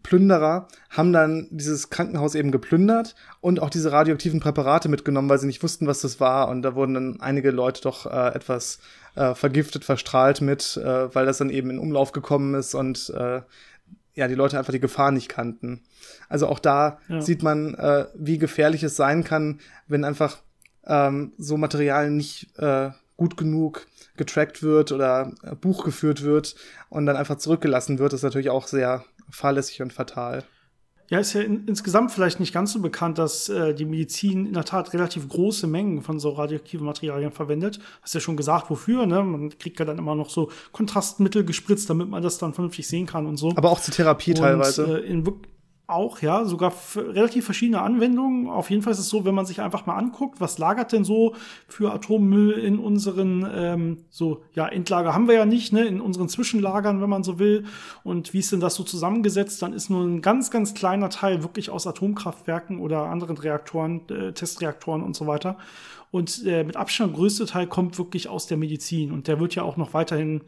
[0.08, 5.48] Plünderer haben dann dieses Krankenhaus eben geplündert und auch diese radioaktiven Präparate mitgenommen, weil sie
[5.48, 6.48] nicht wussten, was das war.
[6.48, 8.80] Und da wurden dann einige Leute doch äh, etwas
[9.16, 13.42] äh, vergiftet, verstrahlt mit, äh, weil das dann eben in Umlauf gekommen ist und äh,
[14.14, 15.82] ja, die Leute einfach die Gefahr nicht kannten.
[16.30, 17.22] Also auch da ja.
[17.22, 20.38] sieht man, äh, wie gefährlich es sein kann, wenn einfach
[20.86, 26.56] ähm, so Material nicht äh, gut genug getrackt wird oder äh, Buch geführt wird
[26.88, 30.44] und dann einfach zurückgelassen wird, ist natürlich auch sehr fahrlässig und fatal.
[31.10, 34.54] Ja, ist ja in, insgesamt vielleicht nicht ganz so bekannt, dass äh, die Medizin in
[34.54, 37.80] der Tat relativ große Mengen von so radioaktiven Materialien verwendet.
[38.02, 39.24] Hast ja schon gesagt, wofür, ne?
[39.24, 43.06] Man kriegt ja dann immer noch so Kontrastmittel gespritzt, damit man das dann vernünftig sehen
[43.06, 43.54] kann und so.
[43.56, 45.00] Aber auch zur Therapie und, teilweise.
[45.00, 45.24] Äh, in,
[45.88, 48.50] auch, ja, sogar relativ verschiedene Anwendungen.
[48.50, 51.06] Auf jeden Fall ist es so, wenn man sich einfach mal anguckt, was lagert denn
[51.06, 51.34] so
[51.70, 56.28] für Atommüll in unseren, ähm, so, ja, Endlager haben wir ja nicht, ne, in unseren
[56.28, 57.64] Zwischenlagern, wenn man so will.
[58.04, 59.62] Und wie ist denn das so zusammengesetzt?
[59.62, 64.34] Dann ist nur ein ganz, ganz kleiner Teil wirklich aus Atomkraftwerken oder anderen Reaktoren, äh,
[64.34, 65.58] Testreaktoren und so weiter.
[66.12, 69.14] Und äh, mit Abstand größte Teil kommt wirklich aus der Medizin.
[69.14, 70.42] Und der wird ja auch noch weiterhin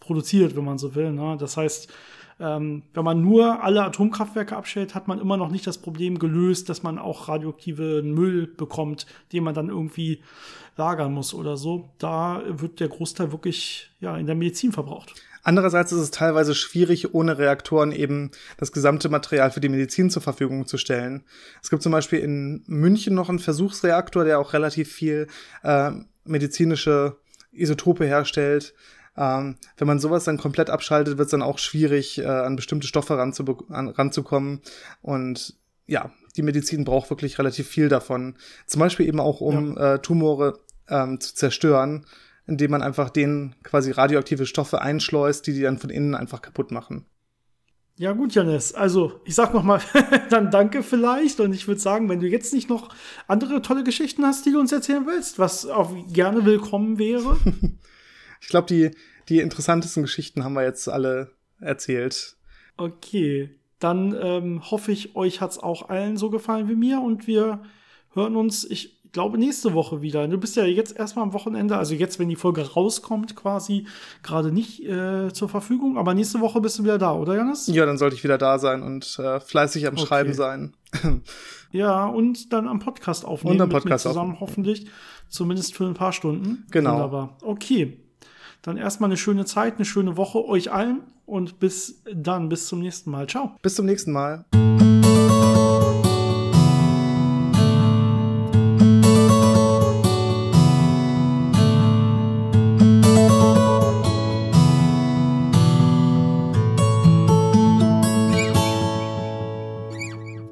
[0.00, 1.12] produziert, wenn man so will.
[1.12, 1.36] Ne?
[1.38, 1.92] Das heißt,
[2.38, 6.68] ähm, wenn man nur alle Atomkraftwerke abstellt, hat man immer noch nicht das Problem gelöst,
[6.68, 10.22] dass man auch radioaktiven Müll bekommt, den man dann irgendwie
[10.76, 11.90] lagern muss oder so.
[11.98, 15.14] Da wird der Großteil wirklich ja in der Medizin verbraucht.
[15.42, 20.20] Andererseits ist es teilweise schwierig, ohne Reaktoren eben das gesamte Material für die Medizin zur
[20.20, 21.22] Verfügung zu stellen.
[21.62, 25.28] Es gibt zum Beispiel in München noch einen Versuchsreaktor, der auch relativ viel
[25.62, 25.92] äh,
[26.24, 27.16] medizinische
[27.52, 28.74] Isotope herstellt.
[29.16, 32.86] Ähm, wenn man sowas dann komplett abschaltet, wird es dann auch schwierig, äh, an bestimmte
[32.86, 34.60] Stoffe an, ranzukommen.
[35.02, 35.54] Und
[35.86, 38.36] ja, die Medizin braucht wirklich relativ viel davon.
[38.66, 39.94] Zum Beispiel eben auch, um ja.
[39.94, 40.58] äh, Tumore
[40.88, 42.04] ähm, zu zerstören,
[42.46, 46.70] indem man einfach denen quasi radioaktive Stoffe einschleust, die die dann von innen einfach kaputt
[46.70, 47.06] machen.
[47.98, 48.74] Ja, gut, Janis.
[48.74, 49.80] Also, ich sag noch mal
[50.30, 51.40] dann danke vielleicht.
[51.40, 52.90] Und ich würde sagen, wenn du jetzt nicht noch
[53.26, 57.38] andere tolle Geschichten hast, die du uns erzählen willst, was auch gerne willkommen wäre.
[58.40, 58.90] ich glaube, die,
[59.28, 61.30] die interessantesten Geschichten haben wir jetzt alle
[61.60, 62.36] erzählt.
[62.76, 63.50] Okay.
[63.78, 67.62] Dann ähm, hoffe ich, euch hat's auch allen so gefallen wie mir und wir
[68.14, 70.26] hören uns, ich glaube, nächste Woche wieder.
[70.28, 73.86] Du bist ja jetzt erstmal am Wochenende, also jetzt, wenn die Folge rauskommt, quasi
[74.22, 77.66] gerade nicht äh, zur Verfügung, aber nächste Woche bist du wieder da, oder Janis?
[77.66, 80.06] Ja, dann sollte ich wieder da sein und äh, fleißig am okay.
[80.06, 80.74] Schreiben sein.
[81.72, 83.56] ja, und dann am Podcast aufnehmen.
[83.56, 84.40] Und am Podcast zusammen aufnehmen.
[84.40, 84.86] hoffentlich.
[85.28, 86.66] Zumindest für ein paar Stunden.
[86.70, 86.94] Genau.
[86.94, 87.38] Wunderbar.
[87.42, 88.05] Okay.
[88.66, 92.80] Dann erstmal eine schöne Zeit, eine schöne Woche euch allen und bis dann, bis zum
[92.80, 93.28] nächsten Mal.
[93.28, 93.52] Ciao.
[93.62, 94.44] Bis zum nächsten Mal.